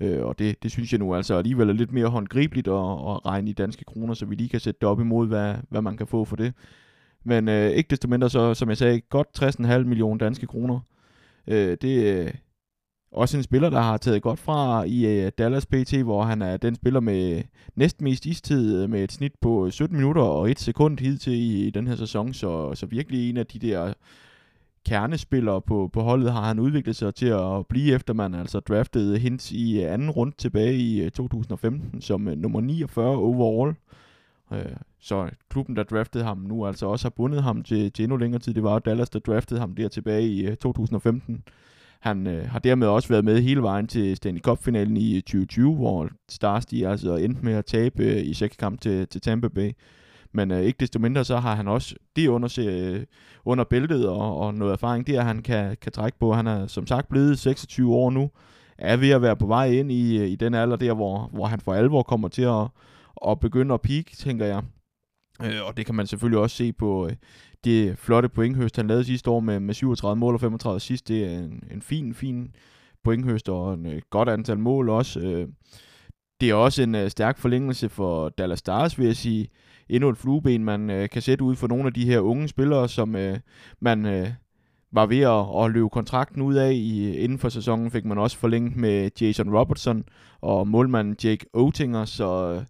Øh, 0.00 0.24
og 0.24 0.38
det, 0.38 0.62
det 0.62 0.70
synes 0.70 0.92
jeg 0.92 0.98
nu 0.98 1.14
altså 1.14 1.34
alligevel 1.34 1.68
er 1.68 1.72
lidt 1.72 1.92
mere 1.92 2.06
håndgribeligt 2.06 2.68
at, 2.68 2.74
at 2.74 3.26
regne 3.26 3.50
i 3.50 3.52
danske 3.52 3.84
kroner, 3.84 4.14
så 4.14 4.26
vi 4.26 4.34
lige 4.34 4.48
kan 4.48 4.60
sætte 4.60 4.80
det 4.80 4.88
op 4.88 5.00
imod, 5.00 5.26
hvad, 5.26 5.54
hvad 5.68 5.82
man 5.82 5.96
kan 5.96 6.06
få 6.06 6.24
for 6.24 6.36
det. 6.36 6.52
Men 7.24 7.48
øh, 7.48 7.70
ikke 7.70 7.88
desto 7.88 8.08
mindre, 8.08 8.30
så, 8.30 8.54
som 8.54 8.68
jeg 8.68 8.76
sagde, 8.76 9.00
godt 9.00 9.28
60,5 9.60 9.78
millioner 9.78 10.18
danske 10.18 10.46
kroner. 10.46 10.80
Øh, 11.46 11.76
det, 11.82 12.10
er 12.10 12.30
også 13.12 13.36
en 13.36 13.42
spiller, 13.42 13.70
der 13.70 13.80
har 13.80 13.96
taget 13.96 14.22
godt 14.22 14.38
fra 14.38 14.84
i 14.84 15.06
øh, 15.06 15.32
Dallas 15.38 15.66
PT, 15.66 15.94
hvor 15.94 16.22
han 16.22 16.42
er 16.42 16.56
den 16.56 16.74
spiller 16.74 17.00
med 17.00 17.42
næstmest 17.76 18.26
istid 18.26 18.82
øh, 18.82 18.90
med 18.90 19.04
et 19.04 19.12
snit 19.12 19.32
på 19.40 19.70
17 19.70 19.96
minutter 19.96 20.22
og 20.22 20.50
1 20.50 20.60
sekund 20.60 20.98
hidtil 20.98 21.32
i, 21.32 21.66
i 21.66 21.70
den 21.70 21.86
her 21.86 21.96
sæson. 21.96 22.34
Så, 22.34 22.74
så 22.74 22.86
virkelig 22.86 23.30
en 23.30 23.36
af 23.36 23.46
de 23.46 23.58
der 23.58 23.92
kernespillere 24.86 25.60
på, 25.60 25.90
på 25.92 26.00
holdet 26.00 26.32
har 26.32 26.42
han 26.42 26.58
udviklet 26.58 26.96
sig 26.96 27.14
til 27.14 27.26
at 27.26 27.66
blive, 27.68 27.94
efter 27.94 28.14
man 28.14 28.34
altså 28.34 28.60
draftede 28.60 29.18
Hintz 29.18 29.52
i 29.52 29.82
øh, 29.82 29.92
anden 29.92 30.10
runde 30.10 30.36
tilbage 30.36 30.74
i 30.74 31.02
øh, 31.02 31.10
2015 31.10 32.00
som 32.00 32.28
øh, 32.28 32.38
nummer 32.38 32.60
49 32.60 33.16
overall. 33.16 33.74
Uh, 34.50 34.58
så 35.00 35.30
klubben, 35.50 35.76
der 35.76 35.82
draftede 35.82 36.24
ham 36.24 36.38
nu, 36.38 36.66
altså 36.66 36.86
også 36.86 37.04
har 37.04 37.10
bundet 37.10 37.42
ham 37.42 37.62
til, 37.62 37.92
til 37.92 38.02
endnu 38.02 38.16
længere 38.16 38.40
tid. 38.40 38.54
Det 38.54 38.62
var 38.62 38.78
Dallas, 38.78 39.10
der 39.10 39.18
draftede 39.18 39.60
ham 39.60 39.74
der 39.74 39.88
tilbage 39.88 40.28
i 40.28 40.56
2015. 40.56 41.44
Han 42.00 42.26
øh, 42.26 42.48
har 42.48 42.58
dermed 42.58 42.86
også 42.86 43.08
været 43.08 43.24
med 43.24 43.40
hele 43.40 43.62
vejen 43.62 43.86
til 43.86 44.16
Stanley 44.16 44.40
Cup-finalen 44.40 44.96
i 44.96 45.20
2020, 45.20 45.74
hvor 45.74 46.08
Stars 46.28 46.66
de 46.66 46.88
altså 46.88 47.16
endte 47.16 47.44
med 47.44 47.54
at 47.54 47.64
tabe 47.64 48.04
øh, 48.04 48.26
i 48.26 48.34
sekskamp 48.34 48.80
til, 48.80 49.08
til 49.08 49.20
Tampa 49.20 49.48
Bay. 49.48 49.72
Men 50.32 50.50
øh, 50.50 50.60
ikke 50.60 50.76
desto 50.80 50.98
mindre, 50.98 51.24
så 51.24 51.36
har 51.36 51.54
han 51.54 51.68
også 51.68 51.94
det 52.16 52.28
under, 52.28 52.58
øh, 52.68 53.04
under 53.44 53.64
bæltet 53.64 54.08
og, 54.08 54.38
og 54.38 54.54
noget 54.54 54.72
erfaring 54.72 55.06
der, 55.06 55.22
han 55.22 55.42
kan, 55.42 55.76
kan 55.80 55.92
trække 55.92 56.18
på. 56.18 56.32
Han 56.32 56.46
er 56.46 56.66
som 56.66 56.86
sagt 56.86 57.08
blevet 57.08 57.38
26 57.38 57.94
år 57.94 58.10
nu, 58.10 58.30
er 58.78 58.96
ved 58.96 59.10
at 59.10 59.22
være 59.22 59.36
på 59.36 59.46
vej 59.46 59.66
ind 59.70 59.92
i, 59.92 60.18
øh, 60.18 60.28
i 60.28 60.36
den 60.36 60.54
alder 60.54 60.76
der, 60.76 60.94
hvor, 60.94 61.30
hvor 61.32 61.46
han 61.46 61.60
for 61.60 61.74
alvor 61.74 62.02
kommer 62.02 62.28
til 62.28 62.42
at, 62.42 62.68
at 63.26 63.40
begynde 63.40 63.74
at 63.74 63.80
peak, 63.80 64.06
tænker 64.06 64.46
jeg. 64.46 64.62
Øh, 65.44 65.66
og 65.66 65.76
det 65.76 65.86
kan 65.86 65.94
man 65.94 66.06
selvfølgelig 66.06 66.38
også 66.38 66.56
se 66.56 66.72
på 66.72 67.06
øh, 67.06 67.16
det 67.64 67.98
flotte 67.98 68.28
pointhøst, 68.28 68.76
han 68.76 68.86
lavede 68.86 69.04
sidste 69.04 69.30
år 69.30 69.40
med, 69.40 69.60
med 69.60 69.74
37 69.74 70.16
mål 70.16 70.34
og 70.34 70.40
35 70.40 70.80
sidst. 70.80 71.08
Det 71.08 71.24
er 71.24 71.38
en, 71.38 71.62
en 71.70 71.82
fin, 71.82 72.14
fin 72.14 72.54
pointhøst 73.04 73.48
og 73.48 73.74
en 73.74 73.86
øh, 73.86 74.02
godt 74.10 74.28
antal 74.28 74.58
mål 74.58 74.88
også. 74.88 75.20
Øh, 75.20 75.48
det 76.40 76.50
er 76.50 76.54
også 76.54 76.82
en 76.82 76.94
øh, 76.94 77.10
stærk 77.10 77.38
forlængelse 77.38 77.88
for 77.88 78.28
Dallas 78.28 78.58
Stars, 78.58 78.98
vil 78.98 79.06
jeg 79.06 79.16
sige. 79.16 79.48
Endnu 79.88 80.08
et 80.08 80.18
flueben, 80.18 80.64
man 80.64 80.90
øh, 80.90 81.08
kan 81.08 81.22
sætte 81.22 81.44
ud 81.44 81.56
for 81.56 81.66
nogle 81.66 81.86
af 81.86 81.92
de 81.92 82.06
her 82.06 82.20
unge 82.20 82.48
spillere, 82.48 82.88
som 82.88 83.16
øh, 83.16 83.38
man 83.80 84.06
øh, 84.06 84.28
var 84.92 85.06
ved 85.06 85.20
at, 85.20 85.64
at 85.64 85.70
løbe 85.70 85.88
kontrakten 85.88 86.42
ud 86.42 86.54
af. 86.54 86.72
I, 86.72 87.16
inden 87.16 87.38
for 87.38 87.48
sæsonen 87.48 87.90
fik 87.90 88.04
man 88.04 88.18
også 88.18 88.38
forlænget 88.38 88.76
med 88.76 89.10
Jason 89.20 89.56
Robertson 89.56 90.04
og 90.40 90.68
målmanden 90.68 91.16
Jake 91.24 91.46
Oettinger, 91.52 92.04
så 92.04 92.52
øh, 92.52 92.62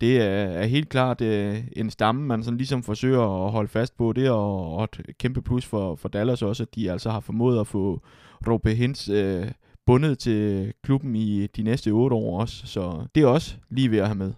det 0.00 0.16
er, 0.16 0.24
er 0.24 0.66
helt 0.66 0.88
klart 0.88 1.20
øh, 1.20 1.58
en 1.76 1.90
stamme, 1.90 2.26
man 2.26 2.42
sådan 2.42 2.56
ligesom 2.56 2.82
forsøger 2.82 3.46
at 3.46 3.52
holde 3.52 3.68
fast 3.68 3.96
på. 3.96 4.12
Det 4.12 4.30
og, 4.30 4.76
og 4.76 4.84
et 4.84 5.00
kæmpe 5.18 5.42
plus 5.42 5.66
for, 5.66 5.94
for 5.94 6.08
Dallas 6.08 6.42
også, 6.42 6.62
at 6.62 6.74
de 6.74 6.92
altså 6.92 7.10
har 7.10 7.20
formået 7.20 7.60
at 7.60 7.66
få 7.66 8.02
Robe 8.48 8.74
Hintz 8.74 9.08
øh, 9.08 9.46
bundet 9.86 10.18
til 10.18 10.72
klubben 10.82 11.16
i 11.16 11.46
de 11.46 11.62
næste 11.62 11.90
otte 11.90 12.16
år 12.16 12.40
også. 12.40 12.66
Så 12.66 13.06
det 13.14 13.22
er 13.22 13.26
også 13.26 13.54
lige 13.70 13.90
ved 13.90 13.98
at 13.98 14.06
have 14.06 14.18
med. 14.18 14.32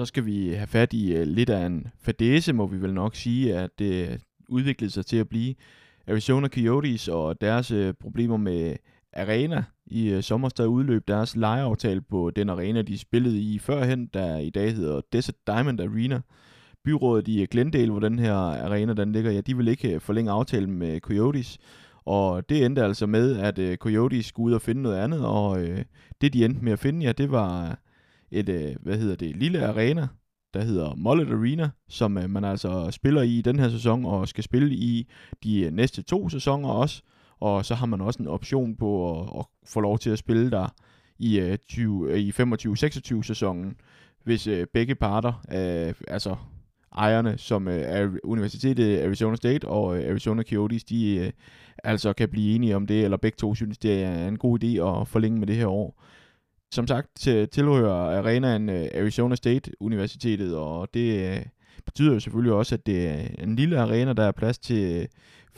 Så 0.00 0.04
skal 0.04 0.26
vi 0.26 0.48
have 0.48 0.66
fat 0.66 0.92
i 0.92 1.20
uh, 1.20 1.26
lidt 1.26 1.50
af 1.50 1.66
en 1.66 1.86
fadese, 2.02 2.52
må 2.52 2.66
vi 2.66 2.82
vel 2.82 2.94
nok 2.94 3.16
sige, 3.16 3.54
at 3.54 3.70
det 3.78 4.08
øh, 4.08 4.18
udviklede 4.48 4.90
sig 4.90 5.06
til 5.06 5.16
at 5.16 5.28
blive. 5.28 5.54
Arizona 6.08 6.48
Coyotes 6.48 7.08
og 7.08 7.40
deres 7.40 7.70
øh, 7.70 7.94
problemer 8.00 8.36
med 8.36 8.76
arena. 9.12 9.64
I 9.86 10.08
øh, 10.08 10.22
sommer 10.22 10.48
der 10.48 10.66
udløb 10.66 11.08
deres 11.08 11.36
lejeaftale 11.36 12.00
på 12.00 12.30
den 12.30 12.50
arena, 12.50 12.82
de 12.82 12.98
spillede 12.98 13.40
i 13.40 13.58
førhen, 13.58 14.06
der 14.06 14.38
i 14.38 14.50
dag 14.50 14.74
hedder 14.74 15.00
Desert 15.12 15.34
Diamond 15.46 15.80
Arena. 15.80 16.20
Byrådet 16.84 17.28
i 17.28 17.42
øh, 17.42 17.48
Glendale, 17.50 17.90
hvor 17.90 18.00
den 18.00 18.18
her 18.18 18.34
arena 18.34 18.92
den 18.92 19.12
ligger, 19.12 19.30
ja, 19.30 19.40
de 19.40 19.56
vil 19.56 19.68
ikke 19.68 20.00
forlænge 20.00 20.30
aftalen 20.30 20.72
med 20.72 21.00
Coyotes. 21.00 21.58
Og 22.04 22.48
det 22.48 22.64
endte 22.64 22.84
altså 22.84 23.06
med, 23.06 23.36
at 23.36 23.58
øh, 23.58 23.76
Coyotes 23.76 24.26
skulle 24.26 24.46
ud 24.46 24.52
og 24.52 24.62
finde 24.62 24.82
noget 24.82 24.96
andet, 24.96 25.26
og 25.26 25.62
øh, 25.62 25.84
det 26.20 26.32
de 26.32 26.44
endte 26.44 26.64
med 26.64 26.72
at 26.72 26.78
finde, 26.78 27.06
ja, 27.06 27.12
det 27.12 27.30
var 27.30 27.78
et, 28.30 28.48
øh, 28.48 28.76
hvad 28.80 28.98
hedder 28.98 29.16
det, 29.16 29.36
lille 29.36 29.66
arena, 29.66 30.08
der 30.54 30.62
hedder 30.62 30.94
Mollet 30.94 31.32
Arena, 31.32 31.70
som 31.88 32.18
øh, 32.18 32.30
man 32.30 32.44
altså 32.44 32.90
spiller 32.90 33.22
i 33.22 33.42
den 33.42 33.58
her 33.58 33.68
sæson, 33.68 34.04
og 34.04 34.28
skal 34.28 34.44
spille 34.44 34.74
i 34.74 35.10
de 35.44 35.60
øh, 35.60 35.72
næste 35.72 36.02
to 36.02 36.28
sæsoner 36.28 36.68
også. 36.68 37.02
Og 37.40 37.64
så 37.64 37.74
har 37.74 37.86
man 37.86 38.00
også 38.00 38.22
en 38.22 38.28
option 38.28 38.76
på 38.76 39.20
at, 39.20 39.28
at 39.38 39.46
få 39.66 39.80
lov 39.80 39.98
til 39.98 40.10
at 40.10 40.18
spille 40.18 40.50
der 40.50 40.74
i, 41.18 41.40
øh, 41.40 41.58
20, 41.68 42.10
øh, 42.10 42.18
i 42.18 42.30
25-26 42.30 43.22
sæsonen, 43.22 43.76
hvis 44.24 44.46
øh, 44.46 44.66
begge 44.72 44.94
parter, 44.94 45.32
øh, 45.52 45.94
altså 46.08 46.36
ejerne, 46.96 47.38
som 47.38 47.68
øh, 47.68 47.80
er 47.80 48.08
Universitetet 48.24 49.02
Arizona 49.02 49.36
State 49.36 49.68
og 49.68 49.98
øh, 49.98 50.10
Arizona 50.10 50.42
Coyotes, 50.42 50.84
de 50.84 51.16
øh, 51.16 51.32
altså 51.84 52.12
kan 52.12 52.28
blive 52.28 52.54
enige 52.54 52.76
om 52.76 52.86
det, 52.86 53.04
eller 53.04 53.16
begge 53.16 53.36
to 53.36 53.54
synes, 53.54 53.78
det 53.78 54.02
er 54.02 54.28
en 54.28 54.38
god 54.38 54.64
idé 54.64 54.66
at 54.66 55.08
forlænge 55.08 55.38
med 55.38 55.46
det 55.46 55.56
her 55.56 55.66
år. 55.66 56.02
Som 56.72 56.86
sagt, 56.86 57.08
tilhører 57.52 58.18
arenaen 58.18 58.68
øh, 58.68 58.86
Arizona 58.94 59.34
State 59.34 59.70
Universitetet, 59.80 60.56
og 60.56 60.88
det 60.94 61.30
øh, 61.30 61.42
betyder 61.84 62.12
jo 62.12 62.20
selvfølgelig 62.20 62.52
også, 62.52 62.74
at 62.74 62.86
det 62.86 63.08
er 63.08 63.26
en 63.38 63.56
lille 63.56 63.80
arena, 63.80 64.12
der 64.12 64.24
er 64.24 64.32
plads 64.32 64.58
til 64.58 65.08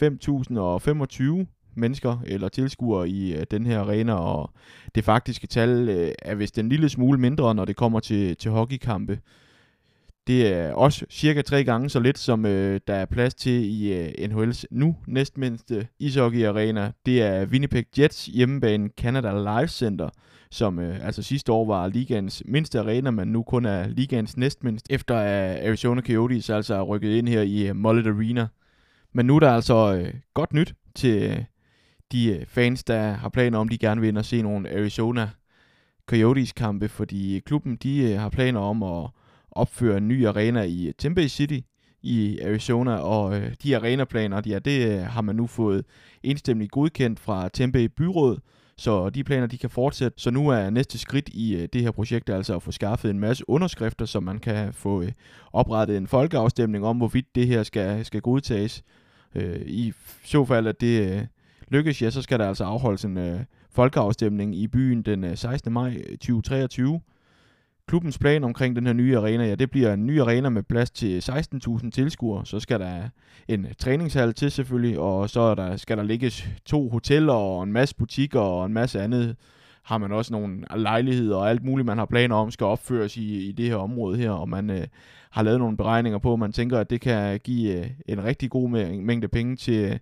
øh, 0.00 0.12
5.025 0.12 1.46
mennesker 1.74 2.22
eller 2.26 2.48
tilskuere 2.48 3.08
i 3.08 3.34
øh, 3.34 3.46
den 3.50 3.66
her 3.66 3.80
arena, 3.80 4.14
og 4.14 4.50
det 4.94 5.04
faktiske 5.04 5.46
tal 5.46 5.88
øh, 5.88 6.12
er 6.22 6.34
vist 6.34 6.58
en 6.58 6.68
lille 6.68 6.88
smule 6.88 7.18
mindre, 7.18 7.54
når 7.54 7.64
det 7.64 7.76
kommer 7.76 8.00
til, 8.00 8.36
til 8.36 8.50
hockeykampe. 8.50 9.18
Det 10.26 10.52
er 10.52 10.72
også 10.72 11.06
cirka 11.10 11.42
tre 11.42 11.64
gange 11.64 11.90
så 11.90 12.00
lidt, 12.00 12.18
som 12.18 12.46
øh, 12.46 12.80
der 12.86 12.94
er 12.94 13.04
plads 13.04 13.34
til 13.34 13.82
i 13.82 13.92
øh, 13.92 14.08
NHL's 14.08 14.64
nu 14.70 14.96
næstmindste 15.06 15.88
ishockey-arena. 15.98 16.92
Det 17.06 17.22
er 17.22 17.46
Winnipeg 17.46 17.84
Jets 17.98 18.26
hjemmebane 18.26 18.90
Canada 18.98 19.60
Life 19.60 19.72
Center, 19.72 20.08
som 20.52 20.78
øh, 20.78 21.06
altså 21.06 21.22
sidste 21.22 21.52
år 21.52 21.66
var 21.66 21.88
ligans 21.88 22.42
mindste 22.46 22.80
arena, 22.80 23.10
men 23.10 23.28
nu 23.28 23.42
kun 23.42 23.64
er 23.64 23.88
ligans 23.88 24.36
næstmindste, 24.36 24.92
efter 24.92 25.16
at 25.16 25.66
Arizona 25.66 26.00
Coyotes 26.00 26.50
altså 26.50 26.74
er 26.74 26.82
rykket 26.82 27.10
ind 27.10 27.28
her 27.28 27.42
i 27.42 27.68
øh, 27.68 27.76
Mullet 27.76 28.06
Arena. 28.06 28.46
Men 29.12 29.26
nu 29.26 29.36
er 29.36 29.40
der 29.40 29.50
altså 29.50 29.94
øh, 29.94 30.14
godt 30.34 30.52
nyt 30.52 30.74
til 30.94 31.22
øh, 31.22 31.44
de 32.12 32.26
øh, 32.26 32.46
fans, 32.46 32.84
der 32.84 33.12
har 33.12 33.28
planer 33.28 33.58
om, 33.58 33.68
de 33.68 33.78
gerne 33.78 34.00
vil 34.00 34.08
ind 34.08 34.18
og 34.18 34.24
se 34.24 34.42
nogle 34.42 34.70
Arizona 34.70 35.30
Coyotes 36.06 36.52
kampe, 36.52 36.88
fordi 36.88 37.40
klubben 37.46 37.76
de 37.76 38.12
øh, 38.12 38.20
har 38.20 38.28
planer 38.28 38.60
om 38.60 38.82
at 38.82 39.10
opføre 39.50 39.96
en 39.96 40.08
ny 40.08 40.26
arena 40.26 40.62
i 40.62 40.86
øh, 40.86 40.94
Tempe 40.98 41.28
City 41.28 41.58
i 42.02 42.38
Arizona, 42.40 42.94
og 42.94 43.36
øh, 43.36 43.54
de 43.62 43.76
arenaplaner, 43.76 44.42
ja, 44.46 44.58
det 44.58 44.92
øh, 44.92 45.02
har 45.02 45.22
man 45.22 45.36
nu 45.36 45.46
fået 45.46 45.84
enstemmigt 46.22 46.70
godkendt 46.70 47.20
fra 47.20 47.48
Tempe 47.48 47.88
byråd, 47.88 48.38
så 48.76 49.10
de 49.10 49.24
planer, 49.24 49.46
de 49.46 49.58
kan 49.58 49.70
fortsætte. 49.70 50.20
Så 50.20 50.30
nu 50.30 50.48
er 50.48 50.70
næste 50.70 50.98
skridt 50.98 51.28
i 51.28 51.56
øh, 51.56 51.68
det 51.72 51.82
her 51.82 51.90
projekt 51.90 52.30
altså 52.30 52.56
at 52.56 52.62
få 52.62 52.72
skaffet 52.72 53.10
en 53.10 53.18
masse 53.18 53.48
underskrifter, 53.48 54.04
så 54.04 54.20
man 54.20 54.38
kan 54.38 54.72
få 54.72 55.02
øh, 55.02 55.12
oprettet 55.52 55.96
en 55.96 56.06
folkeafstemning 56.06 56.84
om, 56.84 56.96
hvorvidt 56.96 57.34
det 57.34 57.46
her 57.46 57.62
skal, 57.62 58.04
skal 58.04 58.20
godtages. 58.20 58.82
Øh, 59.34 59.60
I 59.66 59.92
så 60.24 60.44
fald, 60.44 60.66
at 60.66 60.80
det 60.80 61.28
lykkes, 61.68 62.02
ja, 62.02 62.10
så 62.10 62.22
skal 62.22 62.38
der 62.38 62.48
altså 62.48 62.64
afholdes 62.64 63.04
en 63.04 63.46
folkeafstemning 63.70 64.56
i 64.56 64.68
byen 64.68 65.02
den 65.02 65.36
16. 65.36 65.72
maj 65.72 66.02
2023, 66.10 67.00
klubbens 67.88 68.18
plan 68.18 68.44
omkring 68.44 68.76
den 68.76 68.86
her 68.86 68.92
nye 68.92 69.16
arena, 69.18 69.46
ja, 69.46 69.54
det 69.54 69.70
bliver 69.70 69.92
en 69.92 70.06
ny 70.06 70.20
arena 70.20 70.48
med 70.48 70.62
plads 70.62 70.90
til 70.90 71.18
16.000 71.18 71.90
tilskuere. 71.90 72.46
Så 72.46 72.60
skal 72.60 72.80
der 72.80 73.08
en 73.48 73.66
træningshal 73.78 74.34
til 74.34 74.50
selvfølgelig, 74.50 74.98
og 74.98 75.30
så 75.30 75.40
er 75.40 75.54
der, 75.54 75.76
skal 75.76 75.96
der 75.96 76.02
ligge 76.02 76.32
to 76.64 76.88
hoteller 76.88 77.32
og 77.32 77.62
en 77.62 77.72
masse 77.72 77.94
butikker 77.94 78.40
og 78.40 78.66
en 78.66 78.72
masse 78.72 79.00
andet. 79.00 79.36
Har 79.82 79.98
man 79.98 80.12
også 80.12 80.32
nogle 80.32 80.64
lejligheder 80.76 81.36
og 81.36 81.50
alt 81.50 81.64
muligt, 81.64 81.86
man 81.86 81.98
har 81.98 82.06
planer 82.06 82.36
om, 82.36 82.50
skal 82.50 82.64
opføres 82.64 83.16
i, 83.16 83.48
i 83.48 83.52
det 83.52 83.66
her 83.66 83.76
område 83.76 84.18
her, 84.18 84.30
og 84.30 84.48
man 84.48 84.70
øh, 84.70 84.86
har 85.30 85.42
lavet 85.42 85.58
nogle 85.58 85.76
beregninger 85.76 86.18
på, 86.18 86.36
man 86.36 86.52
tænker, 86.52 86.78
at 86.78 86.90
det 86.90 87.00
kan 87.00 87.40
give 87.40 87.78
øh, 87.78 87.90
en 88.06 88.24
rigtig 88.24 88.50
god 88.50 88.68
mængde 89.00 89.28
penge 89.28 89.56
til, 89.56 90.00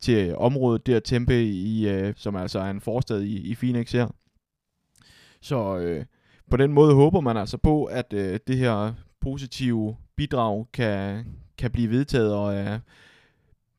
til 0.00 0.36
området 0.36 0.86
der, 0.86 1.00
Tempe, 1.00 1.42
i, 1.42 1.88
øh, 1.88 2.14
som 2.16 2.36
altså 2.36 2.58
er 2.58 2.70
en 2.70 2.80
forstad 2.80 3.22
i, 3.22 3.50
i 3.50 3.54
Phoenix 3.54 3.92
her. 3.92 4.08
Så 5.40 5.78
øh, 5.78 6.04
på 6.50 6.56
den 6.56 6.72
måde 6.72 6.94
håber 6.94 7.20
man 7.20 7.36
altså 7.36 7.56
på, 7.56 7.84
at 7.84 8.12
øh, 8.12 8.38
det 8.46 8.56
her 8.56 8.92
positive 9.20 9.96
bidrag 10.16 10.66
kan, 10.72 11.24
kan 11.58 11.70
blive 11.70 11.90
vedtaget, 11.90 12.34
og 12.34 12.54
øh, 12.56 12.78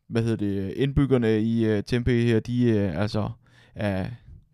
hvad 0.08 0.22
hedder 0.22 0.38
det, 0.38 0.74
indbyggerne 0.74 1.42
i 1.42 1.66
øh, 1.66 1.84
Tempe 1.84 2.12
her, 2.12 2.40
de 2.40 2.70
øh, 2.70 3.02
altså 3.02 3.30
er 3.76 4.06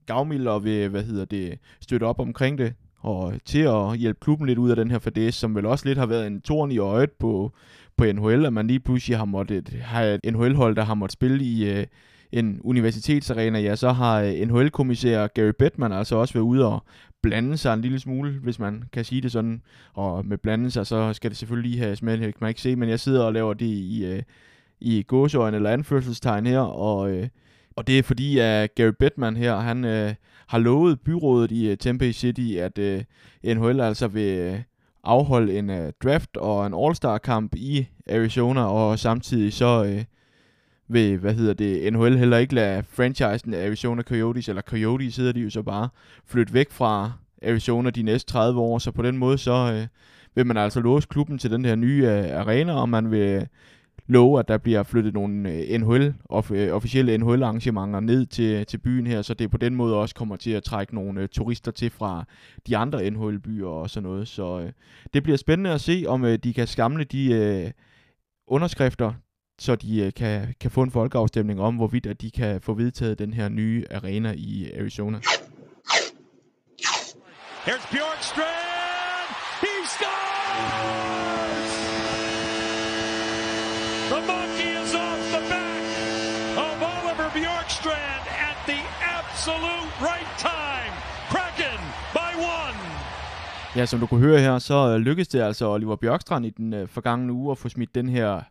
gavmilde 0.06 0.52
og 0.52 0.64
vil, 0.64 0.90
hvad 0.90 1.04
hedder 1.04 1.26
det, 1.26 1.60
støtte 1.82 2.04
op 2.04 2.20
omkring 2.20 2.58
det, 2.58 2.74
og 3.00 3.34
til 3.46 3.60
at 3.60 3.98
hjælpe 3.98 4.20
klubben 4.22 4.48
lidt 4.48 4.60
ud 4.60 4.70
af 4.70 4.76
den 4.76 4.92
her 4.92 5.00
fadæs, 5.00 5.36
som 5.36 5.56
vel 5.56 5.66
også 5.66 5.86
lidt 5.86 5.98
har 5.98 6.06
været 6.06 6.28
en 6.28 6.42
torn 6.42 6.72
i 6.72 6.78
øjet 6.78 7.12
på, 7.12 7.52
på 7.98 8.06
NHL, 8.06 8.46
at 8.46 8.54
man 8.54 8.68
lige 8.68 8.80
pludselig 8.80 9.18
har 9.18 9.26
måttet 9.26 9.70
have 9.70 10.20
et 10.24 10.34
NHL-hold, 10.34 10.76
der 10.76 10.84
har 10.84 10.94
måttet 10.94 11.14
spille 11.14 11.44
i, 11.44 11.70
øh, 11.70 11.86
en 12.40 12.62
universitetsarena, 12.64 13.60
ja, 13.60 13.76
så 13.76 13.92
har 13.92 14.22
øh, 14.22 14.34
NHL-kommissær 14.34 15.28
Gary 15.28 15.52
Bettman 15.60 15.92
altså 15.92 16.16
også 16.16 16.34
været 16.34 16.44
ude 16.44 16.68
og 16.68 16.84
blande 17.24 17.58
sig 17.58 17.74
en 17.74 17.82
lille 17.82 18.00
smule, 18.00 18.32
hvis 18.32 18.60
man 18.60 18.84
kan 18.94 19.06
sige 19.06 19.22
det 19.22 19.32
sådan. 19.32 19.62
Og 19.94 20.26
med 20.26 20.38
blande 20.38 20.72
sig, 20.72 20.88
så 20.88 21.14
skal 21.14 21.30
det 21.30 21.38
selvfølgelig 21.38 21.72
lige 21.72 21.84
have 21.84 21.96
smelt, 21.96 22.22
kan 22.22 22.34
man 22.42 22.50
ikke 22.50 22.62
se, 22.62 22.76
men 22.76 22.90
jeg 22.90 23.00
sidder 23.00 23.24
og 23.24 23.34
laver 23.34 23.54
det 23.54 23.66
i, 23.66 24.06
øh, 24.06 24.24
i 24.80 25.04
gåseøjne 25.04 25.58
eller 25.58 25.70
anførselstegn 25.70 26.46
her, 26.46 26.60
og, 26.60 27.12
øh, 27.12 27.28
og 27.76 27.88
det 27.88 28.00
er 28.00 28.04
fordi, 28.04 28.40
at 28.40 28.76
Gary 28.76 28.92
Bettman 29.00 29.38
her, 29.38 29.60
han 29.60 29.86
øh, 29.86 30.14
har 30.48 30.58
lovet 30.58 31.00
byrådet 31.00 31.52
i 31.52 31.72
uh, 31.72 31.78
Tempe 31.78 32.14
City, 32.14 32.56
at 32.58 32.78
øh, 32.78 33.04
NHL 33.46 33.82
altså 33.82 34.08
vil 34.08 34.38
øh, 34.38 34.60
afholde 35.04 35.58
en 35.58 35.92
draft 36.04 36.38
og 36.38 36.68
en 36.68 36.74
All-Star-kamp 36.74 37.56
i 37.56 37.88
Arizona, 38.10 38.66
og 38.66 39.00
samtidig 39.00 39.54
så... 39.54 39.86
Øh, 39.86 40.04
vil, 40.88 41.18
hvad 41.18 41.34
hedder 41.34 41.54
det, 41.54 41.94
NHL 41.94 42.18
heller 42.18 42.38
ikke 42.38 42.56
lade 42.56 42.84
franchisen 42.84 43.54
af 43.54 43.66
Arizona 43.66 44.02
Coyotes, 44.02 44.50
eller 44.50 44.62
Coyotes 44.62 45.18
hedder 45.18 45.32
de 45.32 45.40
jo 45.40 45.50
så 45.50 45.62
bare, 45.62 45.90
flytte 46.26 46.54
væk 46.54 46.72
fra 46.72 47.12
Arizona 47.44 47.90
de 47.90 48.04
næste 48.04 48.32
30 48.32 48.60
år, 48.60 48.78
så 48.78 48.92
på 48.92 49.02
den 49.02 49.18
måde 49.18 49.38
så 49.38 49.74
øh, 49.74 49.88
vil 50.36 50.46
man 50.46 50.58
altså 50.58 50.80
låse 50.80 51.08
klubben 51.12 51.38
til 51.38 51.52
den 51.52 51.66
her 51.66 51.76
nye 51.76 52.08
øh, 52.08 52.40
arena, 52.40 52.74
og 52.74 52.90
man 52.90 53.12
vil 53.12 53.20
øh, 53.20 53.46
love, 54.08 54.40
at 54.40 54.48
der 54.48 54.58
bliver 54.58 54.84
flyttet 54.84 55.14
nogle 55.14 55.52
øh, 55.52 55.80
NHL, 55.80 56.14
of, 56.26 56.52
øh, 56.52 56.74
officielle 56.74 57.18
NHL-arrangementer 57.18 58.00
ned 58.00 58.26
til, 58.26 58.66
til 58.66 58.78
byen 58.78 59.08
her, 59.08 59.22
så 59.22 59.34
det 59.34 59.52
på 59.52 59.58
den 59.58 59.76
måde 59.76 59.96
også 59.96 60.16
kommer 60.16 60.36
til 60.36 60.52
at 60.52 60.64
trække 60.64 60.96
nogle 60.96 61.22
øh, 61.22 61.28
turister 61.28 61.72
til 61.72 61.90
fra 61.90 62.26
de 62.68 62.78
andre 62.78 63.10
NHL-byer 63.10 63.68
og 63.68 63.90
sådan 63.90 64.10
noget. 64.10 64.28
Så 64.28 64.60
øh, 64.60 64.72
det 65.14 65.24
bliver 65.24 65.38
spændende 65.38 65.70
at 65.70 65.82
se, 65.82 66.04
om 66.08 66.26
øh, 66.26 66.38
de 66.44 66.54
kan 66.54 66.68
skamle 66.68 67.04
de 67.04 67.34
øh, 67.34 67.72
underskrifter, 68.48 69.14
så 69.60 69.76
de 69.76 70.00
øh, 70.02 70.14
kan, 70.14 70.56
kan 70.60 70.72
få 70.72 70.82
en 70.82 70.92
folkeafstemning 70.92 71.62
om, 71.62 71.76
hvorvidt 71.76 72.06
at 72.06 72.22
de 72.22 72.32
kan 72.32 72.62
få 72.62 72.74
vedtaget 72.74 73.20
den 73.20 73.34
her 73.34 73.50
nye 73.50 73.86
arena 73.92 74.34
i 74.38 74.72
Arizona. 74.80 75.20
Here's 77.68 77.86
Bjorkstrand! 77.94 79.30
He 79.62 79.74
scores! 79.96 81.72
The 84.12 84.22
monkey 84.32 84.72
is 84.84 84.94
off 84.94 85.22
the 85.36 85.42
back 85.54 85.88
of 86.64 86.74
Oliver 86.94 87.30
Bjorkstrand 87.38 88.24
at 88.50 88.58
the 88.72 88.82
absolute 89.18 89.92
right 90.10 90.32
time. 90.38 90.94
Kraken 91.34 91.80
by 92.14 92.32
one. 92.38 92.78
Ja, 93.76 93.86
som 93.86 94.00
du 94.00 94.06
kunne 94.06 94.22
høre 94.22 94.40
her, 94.40 94.60
så 94.60 94.90
øh, 94.90 94.96
lykkedes 94.96 95.28
det 95.28 95.42
altså 95.42 95.70
Oliver 95.70 95.96
Bjørkstrand 95.96 96.46
i 96.46 96.50
den 96.50 96.74
øh, 96.74 96.88
forgangne 96.88 97.34
uge 97.34 97.52
at 97.52 97.58
få 97.58 97.70
smidt 97.70 97.96
den 97.96 98.10
her 98.10 98.42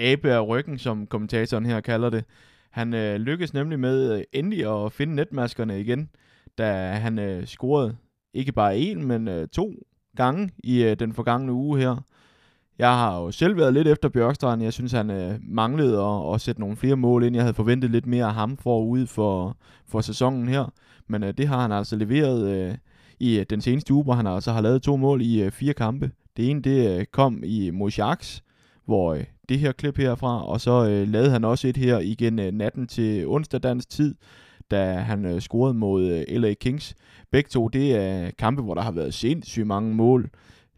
abe 0.00 0.32
af 0.32 0.48
ryggen, 0.48 0.78
som 0.78 1.06
kommentatoren 1.06 1.66
her 1.66 1.80
kalder 1.80 2.10
det. 2.10 2.24
Han 2.70 2.94
øh, 2.94 3.16
lykkedes 3.16 3.54
nemlig 3.54 3.80
med 3.80 4.18
øh, 4.18 4.22
endelig 4.32 4.84
at 4.84 4.92
finde 4.92 5.14
netmaskerne 5.14 5.80
igen, 5.80 6.10
da 6.58 6.92
han 6.92 7.18
øh, 7.18 7.46
scorede 7.46 7.96
ikke 8.34 8.52
bare 8.52 8.78
en, 8.78 9.06
men 9.06 9.28
øh, 9.28 9.48
to 9.48 9.74
gange 10.16 10.50
i 10.64 10.82
øh, 10.82 10.96
den 10.96 11.12
forgangne 11.12 11.52
uge 11.52 11.78
her. 11.78 11.96
Jeg 12.78 12.88
har 12.88 13.20
jo 13.20 13.30
selv 13.30 13.56
været 13.56 13.74
lidt 13.74 13.88
efter 13.88 14.08
Bjørkstrand. 14.08 14.62
Jeg 14.62 14.72
synes, 14.72 14.92
han 14.92 15.10
øh, 15.10 15.38
manglede 15.42 16.02
at, 16.02 16.34
at 16.34 16.40
sætte 16.40 16.60
nogle 16.60 16.76
flere 16.76 16.96
mål 16.96 17.24
ind. 17.24 17.34
Jeg 17.34 17.44
havde 17.44 17.54
forventet 17.54 17.90
lidt 17.90 18.06
mere 18.06 18.24
af 18.24 18.34
ham 18.34 18.56
forud 18.56 19.06
for, 19.06 19.56
for 19.86 20.00
sæsonen 20.00 20.48
her. 20.48 20.72
Men 21.08 21.22
øh, 21.22 21.34
det 21.38 21.48
har 21.48 21.62
han 21.62 21.72
altså 21.72 21.96
leveret 21.96 22.48
øh, 22.48 22.74
i 23.20 23.38
øh, 23.38 23.46
den 23.50 23.60
seneste 23.60 23.94
uge, 23.94 24.04
hvor 24.04 24.14
han 24.14 24.26
altså 24.26 24.52
har 24.52 24.60
lavet 24.60 24.82
to 24.82 24.96
mål 24.96 25.22
i 25.22 25.42
øh, 25.42 25.50
fire 25.50 25.72
kampe. 25.72 26.10
Det 26.36 26.50
ene 26.50 26.62
det 26.62 26.98
øh, 26.98 27.06
kom 27.06 27.42
i 27.44 27.70
mod 27.70 27.90
Sharks, 27.90 28.42
hvor 28.90 29.14
øh, 29.14 29.24
det 29.48 29.58
her 29.58 29.72
klip 29.72 29.96
herfra, 29.96 30.46
og 30.46 30.60
så 30.60 30.88
øh, 30.88 31.08
lavede 31.08 31.30
han 31.30 31.44
også 31.44 31.68
et 31.68 31.76
her 31.76 31.98
igen 31.98 32.38
øh, 32.38 32.52
natten 32.52 32.86
til 32.86 33.26
onsdag 33.26 33.62
dansk 33.62 33.90
tid, 33.90 34.14
da 34.70 34.92
han 34.92 35.24
øh, 35.24 35.40
scorede 35.40 35.74
mod 35.74 36.10
øh, 36.10 36.40
LA 36.40 36.54
Kings. 36.54 36.94
Begge 37.32 37.48
to, 37.48 37.68
det 37.68 37.96
er 37.96 38.30
kampe, 38.38 38.62
hvor 38.62 38.74
der 38.74 38.82
har 38.82 38.90
været 38.90 39.14
sindssygt 39.14 39.66
mange 39.66 39.94
mål. 39.94 40.30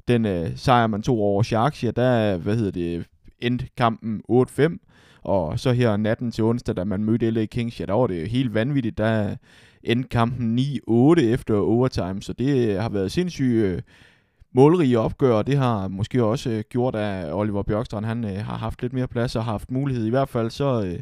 Den 0.09 0.26
øh, 0.26 0.57
sejr, 0.57 0.87
man 0.87 1.02
tog 1.02 1.19
over 1.19 1.42
Sharks, 1.42 1.85
ja, 1.85 1.90
der 1.90 2.37
hvad 2.37 2.57
hedder 2.57 2.71
det, 2.71 3.07
endte 3.40 3.69
kampen 3.76 4.23
8-5, 4.31 5.21
og 5.23 5.61
så 5.61 5.73
her 5.73 5.97
natten 5.97 6.31
til 6.31 6.45
onsdag, 6.45 6.76
da 6.76 6.85
man 6.85 7.04
mødte 7.04 7.31
LA 7.31 7.45
Kings, 7.45 7.81
ja, 7.81 7.87
der 7.87 7.92
var 7.92 8.07
det 8.07 8.31
helt 8.31 8.54
vanvittigt, 8.54 8.99
der 8.99 9.37
endte 9.83 10.09
kampen 10.09 10.59
9-8 10.59 11.21
efter 11.21 11.57
overtime, 11.57 12.23
så 12.23 12.33
det 12.33 12.69
øh, 12.69 12.83
har 12.83 12.88
været 12.88 13.12
sindssygt 13.12 13.64
øh, 13.64 13.83
målrige 14.52 14.99
opgør, 14.99 15.35
og 15.35 15.47
det 15.47 15.56
har 15.56 15.88
måske 15.88 16.25
også 16.25 16.50
øh, 16.50 16.64
gjort, 16.68 16.94
at 16.94 17.32
Oliver 17.35 17.62
Bjørkstrand 17.62 18.04
han, 18.04 18.25
øh, 18.25 18.37
har 18.37 18.56
haft 18.56 18.82
lidt 18.82 18.92
mere 18.92 19.09
plads 19.09 19.37
og 19.37 19.44
har 19.44 19.52
haft 19.52 19.71
mulighed. 19.71 20.06
I 20.06 20.11
hvert 20.11 20.28
fald 20.28 20.50
så 20.50 20.82
øh, 20.87 20.99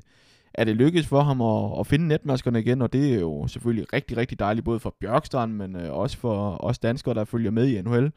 er 0.54 0.64
det 0.64 0.76
lykkedes 0.76 1.07
for 1.07 1.21
ham 1.21 1.40
at, 1.40 1.80
at 1.80 1.87
finde 1.87 2.09
netmaskerne 2.09 2.61
igen, 2.61 2.83
og 2.83 2.92
det 2.92 3.14
er 3.14 3.21
jo 3.21 3.47
selvfølgelig 3.47 3.92
rigtig, 3.92 4.16
rigtig 4.16 4.38
dejligt, 4.38 4.64
både 4.64 4.80
for 4.80 4.95
Bjørkstrand, 5.00 5.52
men 5.52 5.76
øh, 5.76 5.92
også 5.92 6.19
for 6.19 6.64
os 6.64 6.78
danskere, 6.78 7.14
der 7.14 7.25
følger 7.25 7.50
med 7.50 7.66
i 7.66 7.83
NHL. 7.83 8.12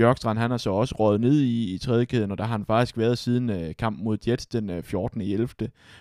Bjørkstrand 0.00 0.38
han 0.38 0.50
har 0.50 0.58
så 0.58 0.70
også 0.70 0.94
rådet 0.94 1.20
ned 1.20 1.40
i, 1.40 1.74
i 1.74 1.78
tredje 1.78 2.04
kæden, 2.04 2.30
og 2.30 2.38
der 2.38 2.44
har 2.44 2.52
han 2.52 2.64
faktisk 2.64 2.98
været 2.98 3.18
siden 3.18 3.50
øh, 3.50 3.74
kampen 3.78 4.04
mod 4.04 4.18
Jets 4.28 4.46
den 4.46 4.70
øh, 4.70 4.82
14. 4.82 5.20
i 5.20 5.32
11. 5.32 5.48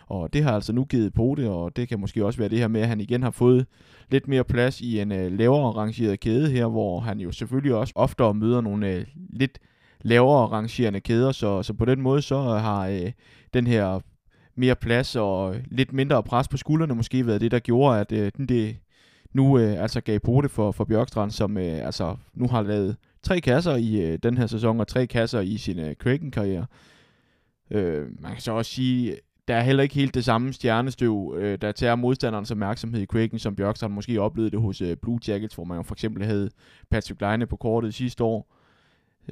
Og 0.07 0.33
det 0.33 0.43
har 0.43 0.51
altså 0.51 0.73
nu 0.73 0.83
givet 0.83 1.13
på 1.13 1.33
det, 1.37 1.49
og 1.49 1.75
det 1.75 1.89
kan 1.89 1.99
måske 1.99 2.25
også 2.25 2.39
være 2.39 2.49
det 2.49 2.59
her 2.59 2.67
med, 2.67 2.81
at 2.81 2.87
han 2.87 3.01
igen 3.01 3.23
har 3.23 3.31
fået 3.31 3.65
lidt 4.11 4.27
mere 4.27 4.43
plads 4.43 4.81
i 4.81 4.99
en 4.99 5.11
øh, 5.11 5.31
lavere 5.31 5.71
rangeret 5.71 6.19
kæde 6.19 6.51
her, 6.51 6.67
hvor 6.67 6.99
han 6.99 7.19
jo 7.19 7.31
selvfølgelig 7.31 7.75
også 7.75 7.93
oftere 7.95 8.33
møder 8.33 8.61
nogle 8.61 8.93
øh, 8.93 9.05
lidt 9.29 9.59
lavere 10.01 10.47
rangerende 10.47 10.99
kæder, 10.99 11.31
så, 11.31 11.63
så 11.63 11.73
på 11.73 11.85
den 11.85 12.01
måde 12.01 12.21
så 12.21 12.35
øh, 12.35 12.61
har 12.61 12.87
øh, 12.87 13.11
den 13.53 13.67
her 13.67 13.99
mere 14.55 14.75
plads 14.75 15.15
og 15.15 15.55
øh, 15.55 15.61
lidt 15.71 15.93
mindre 15.93 16.23
pres 16.23 16.47
på 16.47 16.57
skuldrene 16.57 16.95
måske 16.95 17.27
været 17.27 17.41
det, 17.41 17.51
der 17.51 17.59
gjorde, 17.59 17.99
at 17.99 18.11
øh, 18.11 18.31
det 18.49 18.77
nu 19.33 19.59
øh, 19.59 19.81
altså 19.81 20.01
gav 20.01 20.19
på 20.19 20.41
det 20.41 20.51
for, 20.51 20.71
for 20.71 20.83
Bjørkstrand, 20.83 21.31
som 21.31 21.57
øh, 21.57 21.85
altså 21.85 22.15
nu 22.33 22.47
har 22.47 22.61
lavet 22.61 22.95
tre 23.23 23.41
kasser 23.41 23.75
i 23.75 24.01
øh, 24.01 24.19
den 24.23 24.37
her 24.37 24.47
sæson, 24.47 24.79
og 24.79 24.87
tre 24.87 25.07
kasser 25.07 25.39
i 25.39 25.57
sin 25.57 25.79
øh, 25.79 25.95
Kraken-karriere. 25.95 26.65
Øh, 27.71 28.07
man 28.21 28.31
kan 28.31 28.41
så 28.41 28.51
også 28.51 28.71
sige, 28.71 29.17
der 29.47 29.55
er 29.55 29.61
heller 29.61 29.83
ikke 29.83 29.95
helt 29.95 30.13
det 30.13 30.25
samme 30.25 30.53
stjernestøv, 30.53 31.35
øh, 31.37 31.57
der 31.61 31.71
tager 31.71 31.95
modstanderens 31.95 32.51
opmærksomhed 32.51 33.01
i 33.01 33.05
Kraken, 33.05 33.39
som 33.39 33.55
Bjørkstrand 33.55 33.93
måske 33.93 34.21
oplevede 34.21 34.51
det 34.51 34.61
hos 34.61 34.81
øh, 34.81 34.97
Blue 34.97 35.19
Jackets, 35.27 35.55
hvor 35.55 35.63
man 35.63 35.77
jo 35.77 35.83
for 35.83 35.95
eksempel 35.95 36.25
havde 36.25 36.49
Patrick 36.91 37.21
Leine 37.21 37.45
på 37.45 37.55
kortet 37.55 37.93
sidste 37.93 38.23
år. 38.23 38.55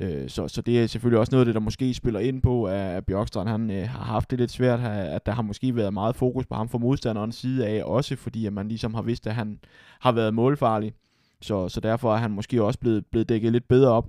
Øh, 0.02 0.30
så, 0.30 0.48
så 0.48 0.62
det 0.62 0.84
er 0.84 0.88
selvfølgelig 0.88 1.20
også 1.20 1.32
noget 1.32 1.42
af 1.42 1.46
det, 1.46 1.56
der 1.56 1.62
måske 1.62 1.94
spiller 1.94 2.20
ind 2.20 2.42
på, 2.42 2.64
at 2.66 3.06
Bjørkstrand 3.06 3.50
han, 3.50 3.72
øh, 3.72 3.90
har 3.90 4.04
haft 4.04 4.32
det 4.32 4.40
lidt 4.40 4.52
svært, 4.52 4.80
at 4.80 5.26
der 5.26 5.32
har 5.32 5.42
måske 5.42 5.76
været 5.76 5.94
meget 5.94 6.16
fokus 6.16 6.46
på 6.46 6.56
ham 6.56 6.70
fra 6.70 6.78
modstanderens 6.78 7.36
side 7.36 7.68
af, 7.68 7.84
også 7.84 8.16
fordi 8.16 8.46
at 8.46 8.54
man 8.54 8.68
ligesom 8.68 8.94
har 8.94 9.02
vidst, 9.02 9.28
at 9.28 9.36
han 9.36 9.60
har 10.00 10.12
været 10.12 10.34
målfarlig. 10.34 10.94
Så, 11.42 11.70
så 11.70 11.80
derfor 11.80 12.14
er 12.14 12.18
han 12.18 12.32
måske 12.32 12.64
også 12.64 12.80
blevet, 12.80 13.06
blevet 13.06 13.30
dækket 13.30 13.52
lidt 13.52 13.68
bedre 13.68 13.92
op. 13.92 14.08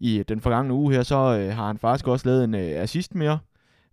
I 0.00 0.22
den 0.28 0.40
forgangne 0.40 0.74
uge 0.74 0.94
her, 0.94 1.02
så 1.02 1.16
øh, 1.16 1.56
har 1.56 1.66
han 1.66 1.78
faktisk 1.78 2.08
også 2.08 2.28
lavet 2.28 2.44
en 2.44 2.54
øh, 2.54 2.82
assist 2.82 3.14
mere, 3.14 3.38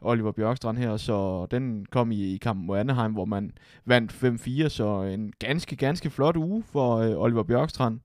Oliver 0.02 0.32
Bjørkstrand 0.32 0.78
her, 0.78 0.98
så 0.98 1.48
den 1.52 1.86
kom 1.92 2.12
i, 2.12 2.34
i 2.34 2.38
kampen 2.38 2.66
mod 2.66 2.78
Anaheim, 2.78 3.14
hvor 3.14 3.26
man 3.26 3.52
vandt 3.86 4.12
5-4, 4.66 4.70
så 4.70 5.02
en 5.02 5.34
ganske, 5.40 5.76
ganske 5.76 6.10
flot 6.10 6.38
uge 6.38 6.64
for 6.72 6.98
øh, 6.98 7.22
Oliver 7.22 7.44
Bjørkstrand. 7.44 8.00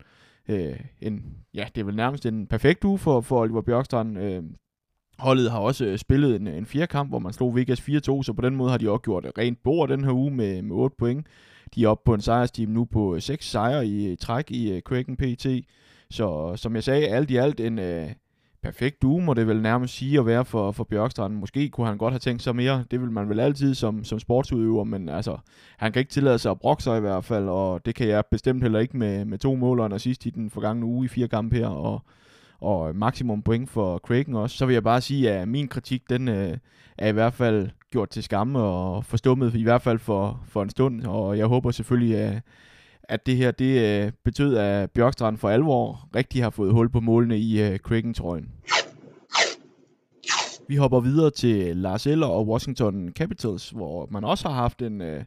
Øh, 0.49 0.81
en, 1.01 1.25
ja, 1.55 1.67
det 1.75 1.81
er 1.81 1.85
vel 1.85 1.97
nærmest 1.97 2.27
en 2.27 2.47
perfekt 2.47 2.85
uge 2.85 2.99
for, 2.99 3.21
for 3.21 3.41
Oliver 3.41 3.63
Bjørkstrand. 3.63 4.19
Øh, 4.19 4.43
holdet 5.19 5.51
har 5.51 5.59
også 5.59 5.85
øh, 5.85 5.99
spillet 5.99 6.37
en, 6.37 6.47
en 6.47 6.67
fjerkamp, 6.67 7.11
hvor 7.11 7.19
man 7.19 7.33
slog 7.33 7.57
Vegas 7.57 7.81
4-2, 7.81 7.83
så 8.23 8.33
på 8.37 8.43
den 8.43 8.57
måde 8.57 8.71
har 8.71 8.79
de 8.79 8.91
også 8.91 9.03
gjort 9.03 9.27
rent 9.39 9.63
bord 9.63 9.89
den 9.89 10.05
her 10.05 10.13
uge 10.13 10.31
med, 10.31 10.63
med 10.63 10.77
8 10.77 10.97
point. 10.99 11.27
De 11.75 11.85
er 11.85 11.89
oppe 11.89 12.03
på 12.05 12.15
en 12.15 12.21
sejrsteam 12.21 12.71
nu 12.71 12.85
på 12.85 13.15
øh, 13.15 13.23
seks 13.23 13.51
sejre 13.51 13.87
i 13.87 14.11
øh, 14.11 14.17
træk 14.17 14.51
i 14.51 14.73
øh, 14.73 14.83
Kraken 14.83 15.17
PT. 15.17 15.47
Så 16.11 16.53
som 16.57 16.75
jeg 16.75 16.85
sagde, 16.85 17.09
alt 17.09 17.31
i 17.31 17.37
alt 17.37 17.61
en 17.61 17.79
øh, 17.79 18.09
perfekt 18.63 19.05
uge, 19.05 19.23
må 19.23 19.35
det 19.35 19.47
vel 19.47 19.63
nærmest 19.63 19.95
sige 19.95 20.19
at 20.19 20.27
være 20.27 20.45
for, 20.45 20.73
for 20.73 20.85
Bjørkstrand. 20.85 21.35
Måske 21.35 21.69
kunne 21.69 21.87
han 21.87 21.99
godt 21.99 22.13
have 22.13 22.19
tænkt 22.19 22.43
sig 22.43 22.57
mere. 22.57 22.85
Det 22.91 23.01
vil 23.01 23.11
man 23.11 23.29
vel 23.29 23.41
altid 23.41 23.75
som, 23.75 24.05
som 24.05 24.19
sportsudøver, 24.19 24.85
men 24.85 25.09
altså, 25.09 25.37
han 25.79 25.93
kan 25.93 26.01
ikke 26.01 26.13
tillade 26.13 26.39
sig 26.39 26.51
at 26.51 26.61
brokke 26.61 26.83
sig 26.83 26.99
i 26.99 27.01
hvert 27.01 27.25
fald, 27.25 27.49
og 27.49 27.87
det 27.87 27.95
kan 27.95 28.09
jeg 28.09 28.25
bestemt 28.31 28.63
heller 28.63 28.79
ikke 28.79 28.97
med, 28.97 29.25
med 29.25 29.39
to 29.39 29.55
mål 29.55 29.81
og 29.81 30.01
sidst 30.01 30.27
i 30.27 30.31
den 30.31 30.51
forgangne 30.51 30.87
uge 30.87 31.05
i 31.05 31.09
fire 31.09 31.29
kampe 31.29 31.57
her, 31.57 31.69
og 31.69 32.03
og 32.61 32.97
maksimum 32.97 33.43
point 33.43 33.71
for 33.71 33.99
Kraken 33.99 34.35
også, 34.35 34.57
så 34.57 34.67
vil 34.67 34.73
jeg 34.73 34.83
bare 34.83 35.01
sige, 35.01 35.31
at 35.31 35.49
min 35.49 35.69
kritik, 35.69 36.11
den 36.11 36.29
øh, 36.29 36.57
er 36.99 37.09
i 37.09 37.13
hvert 37.13 37.35
fald 37.35 37.69
gjort 37.91 38.09
til 38.09 38.23
skamme 38.23 38.59
og 38.59 39.05
forstummet, 39.05 39.55
i 39.55 39.63
hvert 39.63 39.83
fald 39.83 39.99
for, 39.99 40.41
for 40.49 40.63
en 40.63 40.71
stund, 40.71 41.05
og 41.05 41.39
jeg 41.39 41.47
håber 41.47 41.71
selvfølgelig, 41.71 42.17
at, 42.17 42.43
at 43.03 43.27
det 43.27 43.37
her, 43.37 43.51
det 43.51 44.05
øh, 44.05 44.13
betød, 44.25 44.57
at 44.57 44.91
Bjørkstrand 44.91 45.37
for 45.37 45.49
alvor 45.49 46.09
rigtig 46.15 46.43
har 46.43 46.51
fået 46.51 46.73
hul 46.73 46.89
på 46.89 47.01
målene 47.01 47.39
i 47.39 47.63
øh, 47.63 47.79
Kraken-trøjen. 47.79 48.49
Vi 50.69 50.77
hopper 50.77 51.01
videre 51.01 51.31
til 51.31 51.77
Lars 51.77 52.07
Eller 52.07 52.27
og 52.27 52.49
Washington 52.49 53.13
Capitals, 53.13 53.71
hvor 53.71 54.09
man 54.11 54.25
også 54.25 54.49
har 54.49 54.55
haft 54.55 54.83
en 54.83 55.01
øh, 55.01 55.25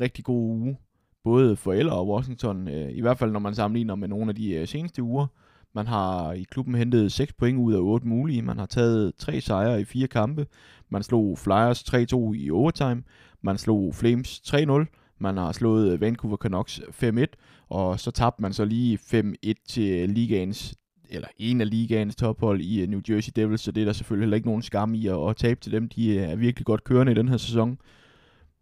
rigtig 0.00 0.24
god 0.24 0.50
uge, 0.50 0.76
både 1.24 1.56
for 1.56 1.72
Eller 1.72 1.92
og 1.92 2.08
Washington, 2.08 2.68
øh, 2.68 2.90
i 2.92 3.00
hvert 3.00 3.18
fald 3.18 3.32
når 3.32 3.40
man 3.40 3.54
sammenligner 3.54 3.94
med 3.94 4.08
nogle 4.08 4.28
af 4.28 4.34
de 4.34 4.54
øh, 4.54 4.68
seneste 4.68 5.02
uger. 5.02 5.26
Man 5.74 5.86
har 5.86 6.32
i 6.32 6.42
klubben 6.42 6.74
hentet 6.74 7.12
6 7.12 7.32
point 7.32 7.58
ud 7.58 7.74
af 7.74 7.78
8 7.78 8.08
mulige. 8.08 8.42
Man 8.42 8.58
har 8.58 8.66
taget 8.66 9.14
tre 9.18 9.40
sejre 9.40 9.80
i 9.80 9.84
fire 9.84 10.08
kampe. 10.08 10.46
Man 10.88 11.02
slog 11.02 11.38
Flyers 11.38 11.82
3-2 11.82 12.32
i 12.34 12.50
overtime. 12.50 13.02
Man 13.42 13.58
slog 13.58 13.94
Flames 13.94 14.40
3-0. 14.46 15.16
Man 15.18 15.36
har 15.36 15.52
slået 15.52 16.00
Vancouver 16.00 16.36
Canucks 16.36 16.80
5-1. 16.80 17.24
Og 17.68 18.00
så 18.00 18.10
tabte 18.10 18.42
man 18.42 18.52
så 18.52 18.64
lige 18.64 18.98
5-1 19.44 19.52
til 19.68 20.10
ligaens 20.10 20.74
eller 21.10 21.28
en 21.38 21.60
af 21.60 21.70
ligaens 21.70 22.16
tophold 22.16 22.60
i 22.60 22.82
øh, 22.82 22.88
New 22.88 23.00
Jersey 23.08 23.32
Devils, 23.36 23.60
så 23.60 23.72
det 23.72 23.80
er 23.80 23.84
der 23.84 23.92
selvfølgelig 23.92 24.24
heller 24.24 24.36
ikke 24.36 24.48
nogen 24.48 24.62
skam 24.62 24.94
i 24.94 25.06
at, 25.06 25.28
at 25.28 25.36
tabe 25.36 25.60
til 25.60 25.72
dem. 25.72 25.88
De 25.88 26.18
er 26.18 26.36
virkelig 26.36 26.66
godt 26.66 26.84
kørende 26.84 27.12
i 27.12 27.14
den 27.14 27.28
her 27.28 27.36
sæson. 27.36 27.78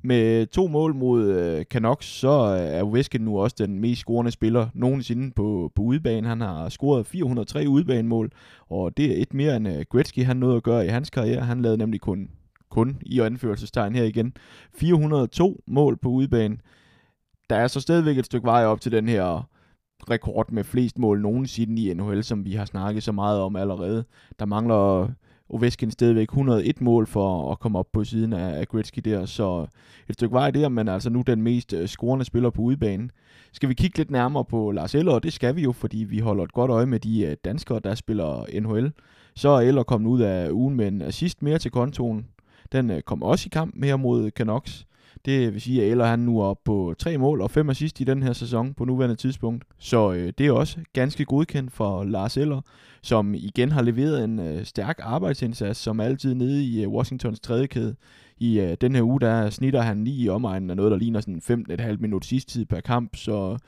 Med 0.02 0.46
to 0.46 0.66
mål 0.66 0.94
mod 0.94 1.24
øh, 1.24 1.64
Canucks, 1.64 2.06
så 2.06 2.28
øh, 2.28 2.78
er 2.78 2.82
Ovechkin 2.82 3.20
nu 3.20 3.40
også 3.40 3.56
den 3.58 3.80
mest 3.80 4.00
scorende 4.00 4.30
spiller 4.30 4.68
nogensinde 4.74 5.30
på, 5.36 5.72
på 5.74 5.82
udebane. 5.82 6.28
Han 6.28 6.40
har 6.40 6.68
scoret 6.68 7.06
403 7.06 7.68
udebanemål, 7.68 8.32
og 8.68 8.96
det 8.96 9.18
er 9.18 9.22
et 9.22 9.34
mere 9.34 9.56
end 9.56 9.68
øh, 9.68 9.84
Gretzky 9.90 10.24
han 10.24 10.36
nåede 10.36 10.56
at 10.56 10.62
gøre 10.62 10.86
i 10.86 10.88
hans 10.88 11.10
karriere. 11.10 11.40
Han 11.40 11.62
lavede 11.62 11.78
nemlig 11.78 12.00
kun, 12.00 12.30
kun 12.70 12.96
i 13.02 13.20
anførselstegn 13.20 13.94
her 13.94 14.04
igen, 14.04 14.32
402 14.74 15.60
mål 15.66 15.96
på 15.96 16.08
udebane. 16.08 16.56
Der 17.50 17.56
er 17.56 17.66
så 17.66 17.80
stadigvæk 17.80 18.18
et 18.18 18.26
stykke 18.26 18.46
vej 18.46 18.66
op 18.66 18.80
til 18.80 18.92
den 18.92 19.08
her 19.08 19.48
rekord 20.10 20.50
med 20.50 20.64
flest 20.64 20.98
mål 20.98 21.20
nogensinde 21.20 21.82
i 21.82 21.94
NHL, 21.94 22.22
som 22.22 22.44
vi 22.44 22.52
har 22.52 22.64
snakket 22.64 23.02
så 23.02 23.12
meget 23.12 23.40
om 23.40 23.56
allerede. 23.56 24.04
Der 24.38 24.46
mangler 24.46 25.08
Ovechkin 25.50 25.90
stadigvæk 25.90 26.28
101 26.28 26.80
mål 26.80 27.06
for 27.06 27.52
at 27.52 27.60
komme 27.60 27.78
op 27.78 27.92
på 27.92 28.04
siden 28.04 28.32
af, 28.32 28.60
af 28.60 28.68
Gretzky 28.68 29.00
der, 29.04 29.26
så 29.26 29.66
et 30.08 30.14
stykke 30.14 30.34
vej 30.34 30.50
der, 30.50 30.68
men 30.68 30.88
altså 30.88 31.10
nu 31.10 31.22
den 31.26 31.42
mest 31.42 31.72
øh, 31.72 31.88
scorende 31.88 32.24
spiller 32.24 32.50
på 32.50 32.62
udebanen. 32.62 33.10
Skal 33.52 33.68
vi 33.68 33.74
kigge 33.74 33.98
lidt 33.98 34.10
nærmere 34.10 34.44
på 34.44 34.70
Lars 34.70 34.94
Eller, 34.94 35.12
og 35.12 35.22
det 35.22 35.32
skal 35.32 35.56
vi 35.56 35.62
jo, 35.62 35.72
fordi 35.72 35.98
vi 35.98 36.18
holder 36.18 36.44
et 36.44 36.52
godt 36.52 36.70
øje 36.70 36.86
med 36.86 37.00
de 37.00 37.26
øh, 37.26 37.36
danskere, 37.44 37.80
der 37.84 37.94
spiller 37.94 38.60
NHL. 38.60 38.92
Så 39.36 39.48
er 39.48 39.60
Eller 39.60 39.82
kommet 39.82 40.10
ud 40.10 40.20
af 40.20 40.50
ugen 40.50 40.76
med 40.76 40.88
en 40.88 41.02
assist 41.02 41.42
mere 41.42 41.58
til 41.58 41.70
kontoen. 41.70 42.26
Den 42.72 42.90
øh, 42.90 43.02
kom 43.02 43.22
også 43.22 43.46
i 43.46 43.52
kamp 43.52 43.74
mere 43.76 43.98
mod 43.98 44.30
Canucks. 44.30 44.86
Det 45.24 45.52
vil 45.52 45.60
sige, 45.60 45.84
at 45.84 45.90
Eller 45.90 46.06
han 46.06 46.18
nu 46.18 46.40
er 46.40 46.44
oppe 46.44 46.62
på 46.64 46.94
tre 46.98 47.18
mål 47.18 47.40
og 47.40 47.50
fem 47.50 47.70
assist 47.70 48.00
i 48.00 48.04
den 48.04 48.22
her 48.22 48.32
sæson 48.32 48.74
på 48.74 48.84
nuværende 48.84 49.16
tidspunkt. 49.16 49.64
Så 49.78 50.12
øh, 50.12 50.32
det 50.38 50.46
er 50.46 50.52
også 50.52 50.78
ganske 50.92 51.24
godkendt 51.24 51.72
for 51.72 52.04
Lars 52.04 52.36
Eller, 52.36 52.60
som 53.02 53.34
igen 53.34 53.72
har 53.72 53.82
leveret 53.82 54.24
en 54.24 54.38
øh, 54.38 54.64
stærk 54.64 54.98
arbejdsindsats, 55.02 55.80
som 55.80 56.00
altid 56.00 56.34
nede 56.34 56.64
i 56.64 56.82
øh, 56.82 56.88
Washingtons 56.88 57.40
tredje 57.40 57.66
kæde. 57.66 57.96
I 58.38 58.60
øh, 58.60 58.76
den 58.80 58.94
her 58.94 59.02
uge, 59.02 59.20
der 59.20 59.50
snitter 59.50 59.80
han 59.80 60.04
lige 60.04 60.24
i 60.24 60.28
omegnen 60.28 60.70
af 60.70 60.76
noget, 60.76 60.90
der 60.90 60.98
ligner 60.98 61.20
sådan 61.20 61.66
15,5 61.70 61.96
minut 62.00 62.24
sidst 62.24 62.48
tid 62.48 62.64
per 62.64 62.80
kamp, 62.80 63.16
så 63.16 63.58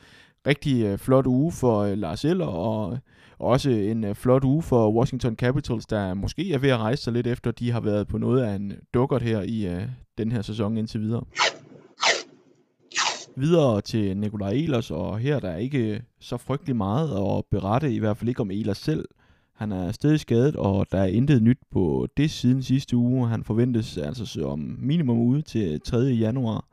rigtig 0.46 0.84
øh, 0.84 0.98
flot 0.98 1.26
uge 1.26 1.52
for 1.52 1.80
øh, 1.80 1.98
Lars 1.98 2.24
Eller, 2.24 2.46
og 2.46 2.98
også 3.40 3.70
en 3.70 4.04
øh, 4.04 4.14
flot 4.14 4.44
uge 4.44 4.62
for 4.62 4.92
Washington 4.92 5.36
Capitals, 5.36 5.86
der 5.86 6.14
måske 6.14 6.52
er 6.52 6.58
ved 6.58 6.70
at 6.70 6.78
rejse 6.78 7.02
sig 7.02 7.12
lidt 7.12 7.26
efter, 7.26 7.50
de 7.50 7.70
har 7.70 7.80
været 7.80 8.08
på 8.08 8.18
noget 8.18 8.42
af 8.42 8.54
en 8.54 8.72
dukkert 8.94 9.22
her 9.22 9.42
i 9.42 9.66
øh, 9.66 9.82
den 10.18 10.32
her 10.32 10.42
sæson 10.42 10.76
indtil 10.76 11.00
videre. 11.00 11.24
Videre 13.36 13.80
til 13.80 14.16
Nikolaj 14.16 14.50
Elers, 14.50 14.90
og 14.90 15.18
her 15.18 15.40
der 15.40 15.48
er 15.48 15.56
ikke 15.56 15.94
øh, 15.94 16.00
så 16.20 16.36
frygtelig 16.36 16.76
meget 16.76 17.38
at 17.38 17.44
berette, 17.50 17.92
i 17.94 17.98
hvert 17.98 18.16
fald 18.16 18.28
ikke 18.28 18.40
om 18.40 18.50
Elers 18.50 18.78
selv. 18.78 19.04
Han 19.54 19.72
er 19.72 19.92
stadig 19.92 20.20
skadet, 20.20 20.56
og 20.56 20.86
der 20.92 20.98
er 20.98 21.06
intet 21.06 21.42
nyt 21.42 21.58
på 21.72 22.08
det 22.16 22.30
siden 22.30 22.62
sidste 22.62 22.96
uge. 22.96 23.28
Han 23.28 23.44
forventes 23.44 23.98
altså 23.98 24.26
som 24.26 24.76
minimum 24.78 25.18
ude 25.18 25.42
til 25.42 25.80
3. 25.80 25.98
januar. 25.98 26.64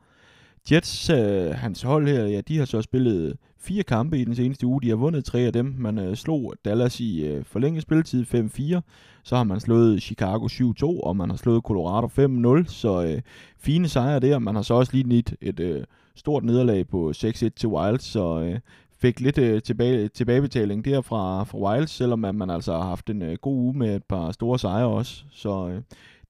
Jets, 0.72 1.10
øh, 1.10 1.50
hans 1.50 1.82
hold 1.82 2.08
her, 2.08 2.24
ja, 2.24 2.40
de 2.40 2.58
har 2.58 2.64
så 2.64 2.82
spillet 2.82 3.36
fire 3.60 3.82
kampe 3.82 4.18
i 4.18 4.24
den 4.24 4.34
seneste 4.34 4.66
uge. 4.66 4.82
De 4.82 4.88
har 4.88 4.96
vundet 4.96 5.24
tre 5.24 5.38
af 5.38 5.52
dem. 5.52 5.74
Man 5.78 5.98
øh, 5.98 6.16
slog 6.16 6.54
Dallas 6.64 7.00
i 7.00 7.24
øh, 7.26 7.44
forlænget 7.44 7.82
spilletid 7.82 8.24
5-4. 8.34 8.80
Så 9.22 9.36
har 9.36 9.44
man 9.44 9.60
slået 9.60 10.02
Chicago 10.02 10.46
7-2, 10.46 10.84
og 10.84 11.16
man 11.16 11.30
har 11.30 11.36
slået 11.36 11.62
Colorado 11.62 12.06
5-0. 12.06 12.64
Så 12.68 13.04
øh, 13.04 13.20
fine 13.58 13.88
sejre 13.88 14.20
der. 14.20 14.38
Man 14.38 14.54
har 14.54 14.62
så 14.62 14.74
også 14.74 14.92
lige 14.96 15.18
et, 15.18 15.36
et 15.40 15.60
øh, 15.60 15.84
stort 16.14 16.44
nederlag 16.44 16.88
på 16.88 17.12
6-1 17.16 17.48
til 17.56 17.68
Wild, 17.68 17.98
så 17.98 18.40
øh, 18.40 18.58
fik 18.98 19.20
lidt 19.20 19.38
øh, 19.38 19.62
tilbage, 19.62 20.08
tilbagebetaling 20.08 20.84
der 20.84 21.00
fra, 21.00 21.44
fra 21.44 21.58
Wilds, 21.58 21.90
selvom 21.90 22.24
at 22.24 22.34
man 22.34 22.50
altså 22.50 22.72
har 22.72 22.82
haft 22.88 23.10
en 23.10 23.22
øh, 23.22 23.36
god 23.36 23.54
uge 23.54 23.78
med 23.78 23.96
et 23.96 24.04
par 24.04 24.32
store 24.32 24.58
sejre 24.58 24.86
også. 24.86 25.24
Så 25.30 25.68
øh, 25.68 25.82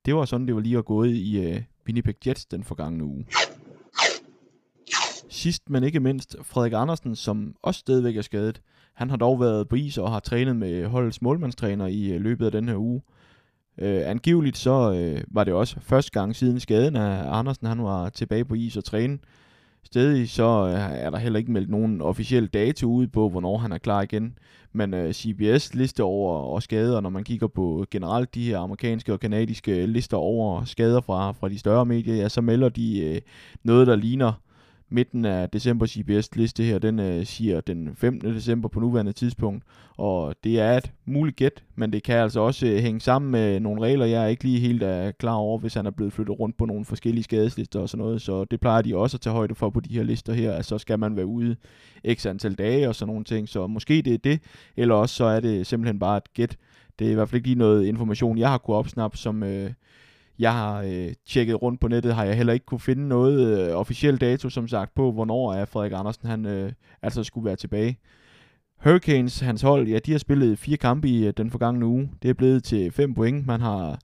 det 0.06 0.14
var 0.14 0.24
sådan, 0.24 0.46
det 0.46 0.54
var 0.54 0.60
lige 0.60 0.78
at 0.78 0.84
gå 0.84 1.04
i 1.04 1.36
øh, 1.46 1.62
Winnipeg 1.86 2.26
Jets 2.26 2.46
den 2.46 2.64
forgangne 2.64 3.04
uge. 3.04 3.24
Sidst, 5.28 5.70
men 5.70 5.84
ikke 5.84 6.00
mindst, 6.00 6.36
Frederik 6.42 6.72
Andersen, 6.72 7.16
som 7.16 7.54
også 7.62 7.80
stadigvæk 7.80 8.16
er 8.16 8.22
skadet. 8.22 8.60
Han 8.94 9.10
har 9.10 9.16
dog 9.16 9.40
været 9.40 9.68
på 9.68 9.76
is 9.76 9.98
og 9.98 10.10
har 10.10 10.20
trænet 10.20 10.56
med 10.56 10.86
holdets 10.86 11.22
målmandstræner 11.22 11.86
i 11.86 12.10
øh, 12.10 12.20
løbet 12.20 12.46
af 12.46 12.52
den 12.52 12.68
her 12.68 12.76
uge. 12.76 13.02
Øh, 13.78 14.02
angiveligt 14.04 14.56
så 14.56 14.92
øh, 14.92 15.24
var 15.28 15.44
det 15.44 15.54
også 15.54 15.80
første 15.80 16.10
gang 16.10 16.36
siden 16.36 16.60
skaden, 16.60 16.96
at 16.96 17.26
Andersen 17.26 17.66
han 17.66 17.84
var 17.84 18.08
tilbage 18.08 18.44
på 18.44 18.54
is 18.54 18.76
og 18.76 18.84
træne. 18.84 19.18
Stadig 19.84 20.30
så 20.30 20.66
øh, 20.66 21.02
er 21.04 21.10
der 21.10 21.18
heller 21.18 21.38
ikke 21.38 21.52
meldt 21.52 21.70
nogen 21.70 22.02
officiel 22.02 22.46
dato 22.46 22.86
ud 22.86 23.06
på, 23.06 23.28
hvornår 23.28 23.58
han 23.58 23.72
er 23.72 23.78
klar 23.78 24.02
igen. 24.02 24.38
Men 24.72 24.94
øh, 24.94 25.12
CBS 25.12 25.74
liste 25.74 26.02
over 26.02 26.34
og 26.34 26.62
skader, 26.62 27.00
når 27.00 27.10
man 27.10 27.24
kigger 27.24 27.46
på 27.46 27.86
generelt 27.90 28.34
de 28.34 28.44
her 28.44 28.58
amerikanske 28.58 29.12
og 29.12 29.20
kanadiske 29.20 29.86
lister 29.86 30.16
over 30.16 30.64
skader 30.64 31.00
fra, 31.00 31.32
fra 31.32 31.48
de 31.48 31.58
større 31.58 31.86
medier, 31.86 32.14
ja, 32.14 32.28
så 32.28 32.40
melder 32.40 32.68
de 32.68 33.00
øh, 33.00 33.20
noget, 33.62 33.86
der 33.86 33.96
ligner 33.96 34.32
midten 34.90 35.24
af 35.24 35.50
december 35.50 35.86
CBS 35.86 36.36
liste 36.36 36.62
her, 36.62 36.78
den 36.78 36.98
øh, 36.98 37.26
siger 37.26 37.60
den 37.60 37.96
15. 37.96 38.34
december 38.34 38.68
på 38.68 38.80
nuværende 38.80 39.12
tidspunkt, 39.12 39.64
og 39.96 40.34
det 40.44 40.60
er 40.60 40.76
et 40.76 40.92
muligt 41.06 41.36
gæt, 41.36 41.64
men 41.76 41.92
det 41.92 42.02
kan 42.02 42.16
altså 42.16 42.40
også 42.40 42.66
øh, 42.66 42.76
hænge 42.78 43.00
sammen 43.00 43.30
med 43.30 43.60
nogle 43.60 43.82
regler, 43.82 44.06
jeg 44.06 44.22
er 44.22 44.26
ikke 44.26 44.44
lige 44.44 44.60
helt 44.60 44.82
er 44.82 45.10
klar 45.10 45.34
over, 45.34 45.58
hvis 45.58 45.74
han 45.74 45.86
er 45.86 45.90
blevet 45.90 46.12
flyttet 46.12 46.40
rundt 46.40 46.56
på 46.56 46.64
nogle 46.64 46.84
forskellige 46.84 47.24
skadeslister 47.24 47.80
og 47.80 47.88
sådan 47.88 48.04
noget, 48.04 48.22
så 48.22 48.44
det 48.44 48.60
plejer 48.60 48.82
de 48.82 48.96
også 48.96 49.16
at 49.16 49.20
tage 49.20 49.34
højde 49.34 49.54
for 49.54 49.70
på 49.70 49.80
de 49.80 49.94
her 49.94 50.02
lister 50.02 50.32
her, 50.32 50.52
at 50.52 50.64
så 50.64 50.78
skal 50.78 50.98
man 50.98 51.16
være 51.16 51.26
ude 51.26 51.56
x 52.14 52.26
antal 52.26 52.54
dage 52.54 52.88
og 52.88 52.94
sådan 52.94 53.12
nogle 53.12 53.24
ting, 53.24 53.48
så 53.48 53.66
måske 53.66 54.02
det 54.02 54.14
er 54.14 54.18
det, 54.18 54.40
eller 54.76 54.94
også 54.94 55.14
så 55.14 55.24
er 55.24 55.40
det 55.40 55.66
simpelthen 55.66 55.98
bare 55.98 56.16
et 56.16 56.34
gæt. 56.34 56.56
Det 56.98 57.06
er 57.06 57.10
i 57.10 57.14
hvert 57.14 57.28
fald 57.28 57.36
ikke 57.36 57.48
lige 57.48 57.58
noget 57.58 57.86
information, 57.86 58.38
jeg 58.38 58.50
har 58.50 58.58
kunne 58.58 58.76
opsnappe, 58.76 59.16
som, 59.16 59.42
øh, 59.42 59.70
jeg 60.38 60.52
har 60.52 60.82
øh, 60.82 61.12
tjekket 61.26 61.62
rundt 61.62 61.80
på 61.80 61.88
nettet, 61.88 62.14
har 62.14 62.24
jeg 62.24 62.36
heller 62.36 62.52
ikke 62.52 62.66
kunne 62.66 62.80
finde 62.80 63.08
noget 63.08 63.68
øh, 63.68 63.76
officiel 63.76 64.16
dato, 64.20 64.50
som 64.50 64.68
sagt, 64.68 64.94
på, 64.94 65.12
hvornår 65.12 65.52
er 65.52 65.64
Frederik 65.64 65.92
Andersen, 65.92 66.28
han 66.28 66.46
øh, 66.46 66.72
altså 67.02 67.24
skulle 67.24 67.44
være 67.44 67.56
tilbage. 67.56 67.98
Hurricanes, 68.84 69.40
hans 69.40 69.62
hold, 69.62 69.88
ja, 69.88 69.98
de 69.98 70.12
har 70.12 70.18
spillet 70.18 70.58
fire 70.58 70.76
kampe 70.76 71.08
i 71.08 71.26
øh, 71.26 71.32
den 71.36 71.50
forgangne 71.50 71.86
uge. 71.86 72.10
Det 72.22 72.30
er 72.30 72.34
blevet 72.34 72.64
til 72.64 72.90
fem 72.90 73.14
point. 73.14 73.46
Man 73.46 73.60
har 73.60 73.98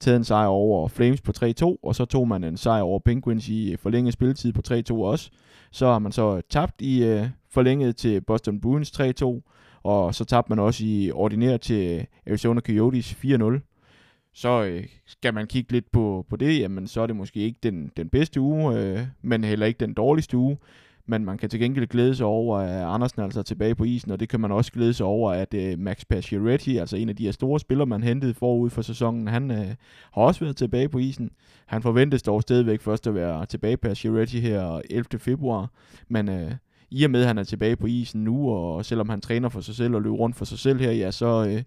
taget 0.00 0.16
en 0.16 0.24
sejr 0.24 0.46
over 0.46 0.88
Flames 0.88 1.20
på 1.20 1.32
3-2, 1.36 1.76
og 1.82 1.94
så 1.94 2.04
tog 2.04 2.28
man 2.28 2.44
en 2.44 2.56
sejr 2.56 2.82
over 2.82 2.98
Penguins 2.98 3.48
i 3.48 3.72
øh, 3.72 3.78
forlænget 3.78 4.12
spilletid 4.12 4.52
på 4.52 4.62
3-2 4.68 4.94
også. 4.94 5.30
Så 5.70 5.86
har 5.86 5.98
man 5.98 6.12
så 6.12 6.36
øh, 6.36 6.42
tabt 6.50 6.80
i 6.80 7.04
øh, 7.04 7.26
forlænget 7.50 7.96
til 7.96 8.20
Boston 8.20 8.60
Bruins 8.60 9.00
3-2, 9.00 9.80
og 9.82 10.14
så 10.14 10.24
tabte 10.24 10.48
man 10.48 10.58
også 10.58 10.84
i 10.84 11.10
ordinær 11.10 11.56
til 11.56 12.06
Arizona 12.26 12.60
Coyotes 12.60 13.12
4-0 13.24 13.69
så 14.34 14.64
øh, 14.64 14.84
skal 15.06 15.34
man 15.34 15.46
kigge 15.46 15.72
lidt 15.72 15.92
på, 15.92 16.26
på 16.30 16.36
det, 16.36 16.58
jamen 16.58 16.86
så 16.86 17.00
er 17.00 17.06
det 17.06 17.16
måske 17.16 17.40
ikke 17.40 17.58
den, 17.62 17.90
den 17.96 18.08
bedste 18.08 18.40
uge, 18.40 18.78
øh, 18.78 19.00
men 19.22 19.44
heller 19.44 19.66
ikke 19.66 19.80
den 19.80 19.94
dårligste 19.94 20.36
uge. 20.36 20.58
Men 21.06 21.24
man 21.24 21.38
kan 21.38 21.50
til 21.50 21.60
gengæld 21.60 21.86
glæde 21.86 22.14
sig 22.14 22.26
over, 22.26 22.58
at 22.58 22.94
Andersen 22.94 23.20
er 23.20 23.24
altså 23.24 23.42
tilbage 23.42 23.74
på 23.74 23.84
isen, 23.84 24.10
og 24.10 24.20
det 24.20 24.28
kan 24.28 24.40
man 24.40 24.52
også 24.52 24.72
glæde 24.72 24.94
sig 24.94 25.06
over, 25.06 25.32
at 25.32 25.54
øh, 25.54 25.78
Max 25.78 26.04
Pacioretty, 26.08 26.70
altså 26.70 26.96
en 26.96 27.08
af 27.08 27.16
de 27.16 27.24
her 27.24 27.32
store 27.32 27.60
spillere, 27.60 27.86
man 27.86 28.02
hentede 28.02 28.34
forud 28.34 28.70
for 28.70 28.82
sæsonen, 28.82 29.28
han 29.28 29.50
øh, 29.50 29.74
har 30.12 30.22
også 30.22 30.40
været 30.40 30.56
tilbage 30.56 30.88
på 30.88 30.98
isen. 30.98 31.30
Han 31.66 31.82
forventes 31.82 32.22
dog 32.22 32.42
stadigvæk 32.42 32.80
først 32.80 33.06
at 33.06 33.14
være 33.14 33.46
tilbage 33.46 33.76
på 33.76 33.88
Pacioretty 33.88 34.36
her 34.36 34.80
11. 34.90 35.04
februar, 35.18 35.70
men 36.08 36.28
øh, 36.28 36.52
i 36.90 37.04
og 37.04 37.10
med, 37.10 37.20
at 37.20 37.26
han 37.26 37.38
er 37.38 37.44
tilbage 37.44 37.76
på 37.76 37.86
isen 37.86 38.24
nu, 38.24 38.50
og 38.50 38.84
selvom 38.84 39.08
han 39.08 39.20
træner 39.20 39.48
for 39.48 39.60
sig 39.60 39.74
selv 39.74 39.94
og 39.94 40.02
løber 40.02 40.16
rundt 40.16 40.36
for 40.36 40.44
sig 40.44 40.58
selv 40.58 40.80
her, 40.80 40.92
ja, 40.92 41.10
så, 41.10 41.46
øh, 41.48 41.62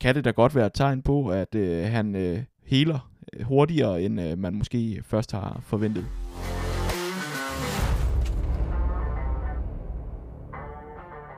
kan 0.00 0.14
det 0.14 0.24
da 0.24 0.30
godt 0.30 0.54
være 0.54 0.66
et 0.66 0.72
tegn 0.74 1.02
på, 1.02 1.28
at 1.28 1.54
øh, 1.54 1.84
han 1.84 2.16
øh, 2.16 2.38
heler 2.66 3.10
øh, 3.32 3.46
hurtigere, 3.46 4.02
end 4.02 4.20
øh, 4.20 4.38
man 4.38 4.54
måske 4.54 5.02
først 5.04 5.32
har 5.32 5.60
forventet. 5.62 6.04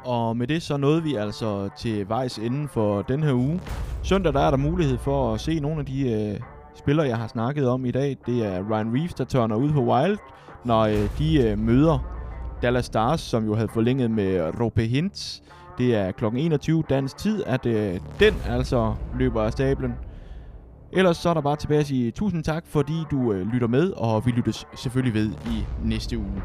Og 0.04 0.36
med 0.36 0.46
det 0.46 0.62
så 0.62 0.76
nåede 0.76 1.02
vi 1.02 1.14
altså 1.14 1.68
til 1.78 2.08
vejs 2.08 2.38
inden 2.38 2.68
for 2.68 3.02
den 3.02 3.22
her 3.22 3.32
uge. 3.32 3.60
Søndag 4.02 4.32
der 4.32 4.40
er 4.40 4.50
der 4.50 4.58
mulighed 4.58 4.98
for 4.98 5.34
at 5.34 5.40
se 5.40 5.60
nogle 5.60 5.80
af 5.80 5.86
de 5.86 6.12
øh, 6.12 6.40
spillere, 6.74 7.08
jeg 7.08 7.16
har 7.16 7.26
snakket 7.26 7.68
om 7.68 7.84
i 7.84 7.90
dag. 7.90 8.16
Det 8.26 8.46
er 8.46 8.70
Ryan 8.70 8.94
Reeves, 8.94 9.14
der 9.14 9.24
tørner 9.24 9.56
ud 9.56 9.72
på 9.72 9.80
Wild, 9.80 10.18
når 10.64 10.80
øh, 10.80 11.18
de 11.18 11.42
øh, 11.42 11.58
møder 11.58 11.98
Dallas 12.62 12.84
Stars, 12.84 13.20
som 13.20 13.44
jo 13.44 13.54
havde 13.54 13.68
forlænget 13.68 14.10
med 14.10 14.60
Rope 14.60 14.82
Hintz. 14.82 15.40
Det 15.78 15.94
er 15.94 16.12
kl. 16.12 16.24
21 16.36 16.84
dansk 16.90 17.16
tid, 17.16 17.44
at 17.46 17.66
øh, 17.66 18.00
den 18.20 18.34
altså 18.48 18.94
løber 19.18 19.42
af 19.42 19.52
stablen. 19.52 19.94
Ellers 20.92 21.16
så 21.16 21.28
er 21.28 21.34
der 21.34 21.40
bare 21.40 21.56
tilbage 21.56 21.80
at 21.80 21.86
sige 21.86 22.10
tusind 22.10 22.44
tak, 22.44 22.64
fordi 22.66 22.94
du 23.10 23.32
øh, 23.32 23.46
lytter 23.46 23.68
med, 23.68 23.90
og 23.90 24.26
vi 24.26 24.30
lyttes 24.30 24.66
selvfølgelig 24.76 25.14
ved 25.14 25.30
i 25.30 25.64
næste 25.84 26.18
uge. 26.18 26.42